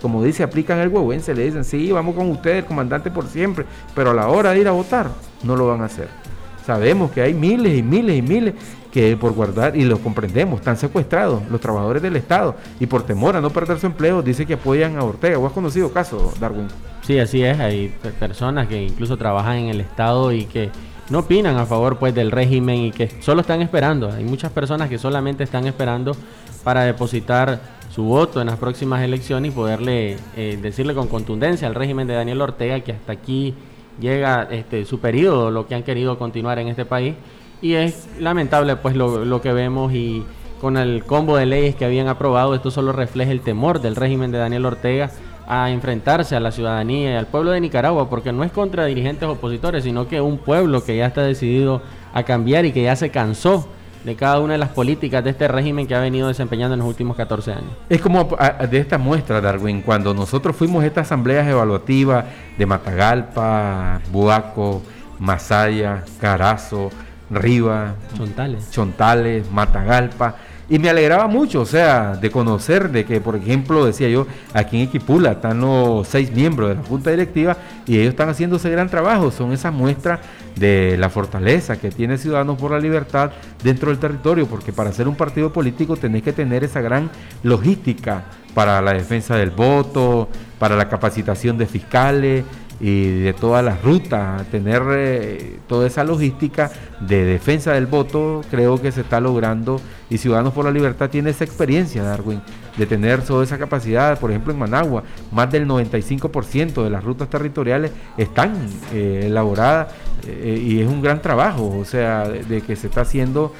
[0.01, 3.63] como dice, aplican el huehuense, le dicen, sí, vamos con usted, el comandante por siempre,
[3.93, 5.07] pero a la hora de ir a votar,
[5.43, 6.32] no lo van a hacer.
[6.65, 8.53] Sabemos que hay miles y miles y miles
[8.91, 13.35] que por guardar, y lo comprendemos, están secuestrados los trabajadores del Estado y por temor
[13.35, 15.39] a no perder su empleo dice que apoyan a Ortega.
[15.39, 16.67] ¿O has conocido casos, Darwin?
[17.01, 17.59] Sí, así es.
[17.59, 20.69] Hay personas que incluso trabajan en el Estado y que
[21.09, 24.11] no opinan a favor pues del régimen y que solo están esperando.
[24.11, 26.15] Hay muchas personas que solamente están esperando
[26.63, 27.59] para depositar
[27.89, 32.13] su voto en las próximas elecciones y poderle eh, decirle con contundencia al régimen de
[32.13, 33.53] Daniel Ortega que hasta aquí
[33.99, 37.15] llega este, su periodo, lo que han querido continuar en este país.
[37.61, 40.23] Y es lamentable pues lo, lo, que vemos y
[40.59, 44.31] con el combo de leyes que habían aprobado, esto solo refleja el temor del régimen
[44.31, 45.11] de Daniel Ortega
[45.47, 49.27] a enfrentarse a la ciudadanía y al pueblo de Nicaragua, porque no es contra dirigentes
[49.27, 51.81] opositores, sino que un pueblo que ya está decidido
[52.13, 53.67] a cambiar y que ya se cansó
[54.03, 56.87] de cada una de las políticas de este régimen que ha venido desempeñando en los
[56.87, 57.71] últimos 14 años.
[57.89, 58.37] Es como
[58.69, 62.25] de esta muestra, Darwin, cuando nosotros fuimos a estas asambleas evaluativas
[62.57, 64.81] de Matagalpa, Buaco,
[65.19, 66.89] Masaya, Carazo,
[67.29, 70.35] Riva, Chontales, Chontales, Matagalpa.
[70.69, 74.77] Y me alegraba mucho, o sea, de conocer de que, por ejemplo, decía yo, aquí
[74.77, 78.69] en Equipula están los seis miembros de la Junta Directiva y ellos están haciendo ese
[78.69, 79.29] gran trabajo.
[79.29, 80.21] Son esas muestras
[80.55, 85.07] de la fortaleza que tiene Ciudadanos por la Libertad dentro del territorio, porque para ser
[85.07, 87.09] un partido político tenés que tener esa gran
[87.43, 92.45] logística para la defensa del voto, para la capacitación de fiscales,
[92.85, 96.69] y de todas las rutas, tener eh, toda esa logística
[96.99, 99.79] de defensa del voto, creo que se está logrando.
[100.09, 102.41] Y Ciudadanos por la Libertad tiene esa experiencia, Darwin,
[102.75, 107.29] de tener toda esa capacidad, por ejemplo en Managua, más del 95% de las rutas
[107.29, 108.53] territoriales están
[108.91, 109.87] eh, elaboradas
[110.27, 113.53] eh, y es un gran trabajo, o sea, de que se está haciendo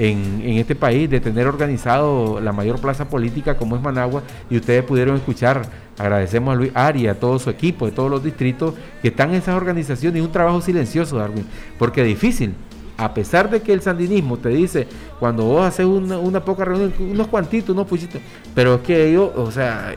[0.00, 4.82] en, este país, de tener organizado la mayor plaza política como es Managua, y ustedes
[4.82, 5.62] pudieron escuchar,
[5.98, 9.36] agradecemos a Luis Ari, a todo su equipo, de todos los distritos que están en
[9.36, 11.44] esas organizaciones, y un trabajo silencioso, Darwin,
[11.78, 12.54] porque es difícil.
[12.96, 14.86] A pesar de que el sandinismo te dice,
[15.18, 18.20] cuando vos haces una, poca reunión, unos cuantitos, unos puchitos,
[18.54, 19.94] pero es que ellos, o sea,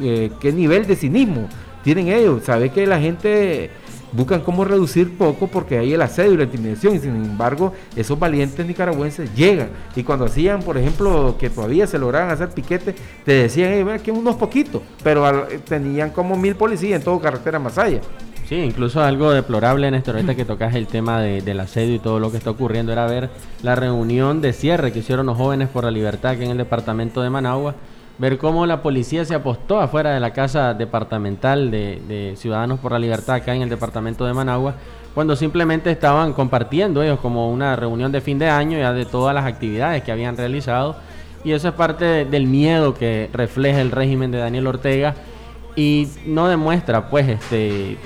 [0.00, 1.48] eh, ¿qué nivel de cinismo
[1.82, 2.42] tienen ellos?
[2.44, 3.70] Sabes que la gente
[4.12, 8.18] buscan cómo reducir poco porque hay el asedio y la intimidación y sin embargo esos
[8.18, 9.70] valientes nicaragüenses llegan.
[9.96, 12.94] Y cuando hacían por ejemplo que todavía se lograban hacer piquetes
[13.24, 18.00] te decían hey, que unos poquitos pero tenían como mil policías en todo carretera allá
[18.48, 22.18] Sí, incluso algo deplorable, en ahorita que tocas el tema de, del asedio y todo
[22.18, 23.30] lo que está ocurriendo, era ver
[23.62, 27.22] la reunión de cierre que hicieron los jóvenes por la libertad aquí en el departamento
[27.22, 27.76] de Managua,
[28.22, 33.00] ver cómo la policía se apostó afuera de la casa departamental de, Ciudadanos por la
[33.00, 34.76] Libertad acá en el departamento de Managua,
[35.12, 39.34] cuando simplemente estaban compartiendo ellos como una reunión de fin de año ya de todas
[39.34, 40.94] las actividades que habían realizado.
[41.42, 45.16] Y eso es parte del miedo que refleja el régimen de Daniel Ortega
[45.74, 47.98] y no demuestra, pues, este,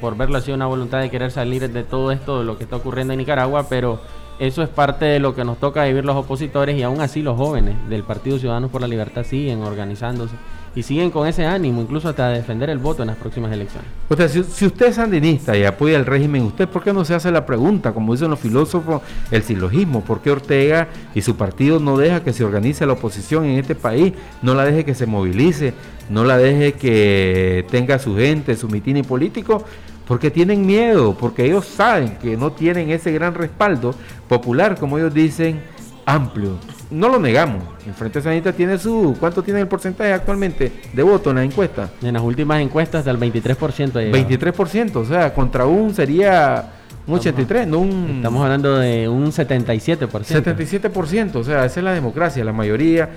[0.00, 2.76] por verlo así, una voluntad de querer salir de todo esto, de lo que está
[2.76, 3.98] ocurriendo en Nicaragua, pero
[4.38, 7.36] eso es parte de lo que nos toca vivir los opositores y aún así los
[7.36, 10.34] jóvenes del Partido Ciudadanos por la Libertad siguen organizándose
[10.76, 13.88] y siguen con ese ánimo, incluso hasta defender el voto en las próximas elecciones.
[14.08, 17.14] O sea, si, usted es sandinista y apoya el régimen, ¿usted por qué no se
[17.14, 20.00] hace la pregunta, como dicen los filósofos, el silogismo?
[20.00, 23.76] ¿Por qué Ortega y su partido no deja que se organice la oposición en este
[23.76, 24.14] país?
[24.42, 25.74] No la deje que se movilice,
[26.10, 29.64] no la deje que tenga su gente, su mitin político
[30.06, 33.94] porque tienen miedo, porque ellos saben que no tienen ese gran respaldo
[34.28, 35.62] popular, como ellos dicen,
[36.06, 36.58] amplio.
[36.90, 37.64] No lo negamos.
[37.86, 39.16] El Frente Sanita tiene su.
[39.18, 41.90] ¿Cuánto tiene el porcentaje actualmente de voto en la encuesta?
[42.02, 44.12] En las últimas encuestas del 23%.
[44.12, 46.72] 23%, o sea, contra un sería
[47.06, 48.16] un 83, no un...
[48.16, 50.08] Estamos hablando de un 77%.
[50.08, 52.44] 77%, o sea, esa es la democracia.
[52.44, 53.10] La mayoría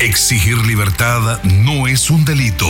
[0.01, 2.67] Exigir libertad no es un delito.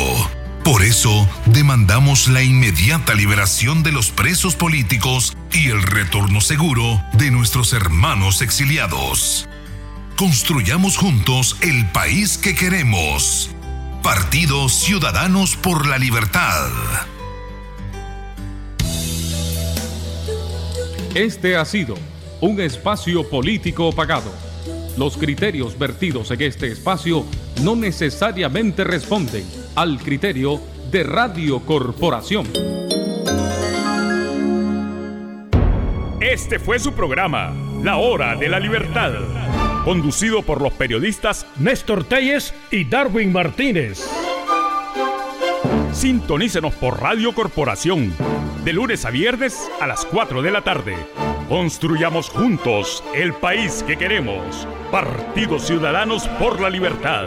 [0.64, 7.30] Por eso demandamos la inmediata liberación de los presos políticos y el retorno seguro de
[7.30, 9.48] nuestros hermanos exiliados.
[10.16, 13.50] Construyamos juntos el país que queremos.
[14.02, 16.68] Partido Ciudadanos por la Libertad.
[21.14, 21.94] Este ha sido
[22.40, 24.49] un espacio político pagado
[24.96, 27.24] los criterios vertidos en este espacio
[27.62, 30.60] no necesariamente responden al criterio
[30.90, 32.46] de Radio Corporación.
[36.20, 39.12] Este fue su programa, La Hora de la Libertad,
[39.84, 44.06] conducido por los periodistas Néstor Telles y Darwin Martínez.
[45.92, 48.14] Sintonícenos por Radio Corporación,
[48.64, 50.94] de lunes a viernes a las 4 de la tarde
[51.50, 54.68] Construyamos juntos el país que queremos.
[54.92, 57.26] Partidos Ciudadanos por la Libertad.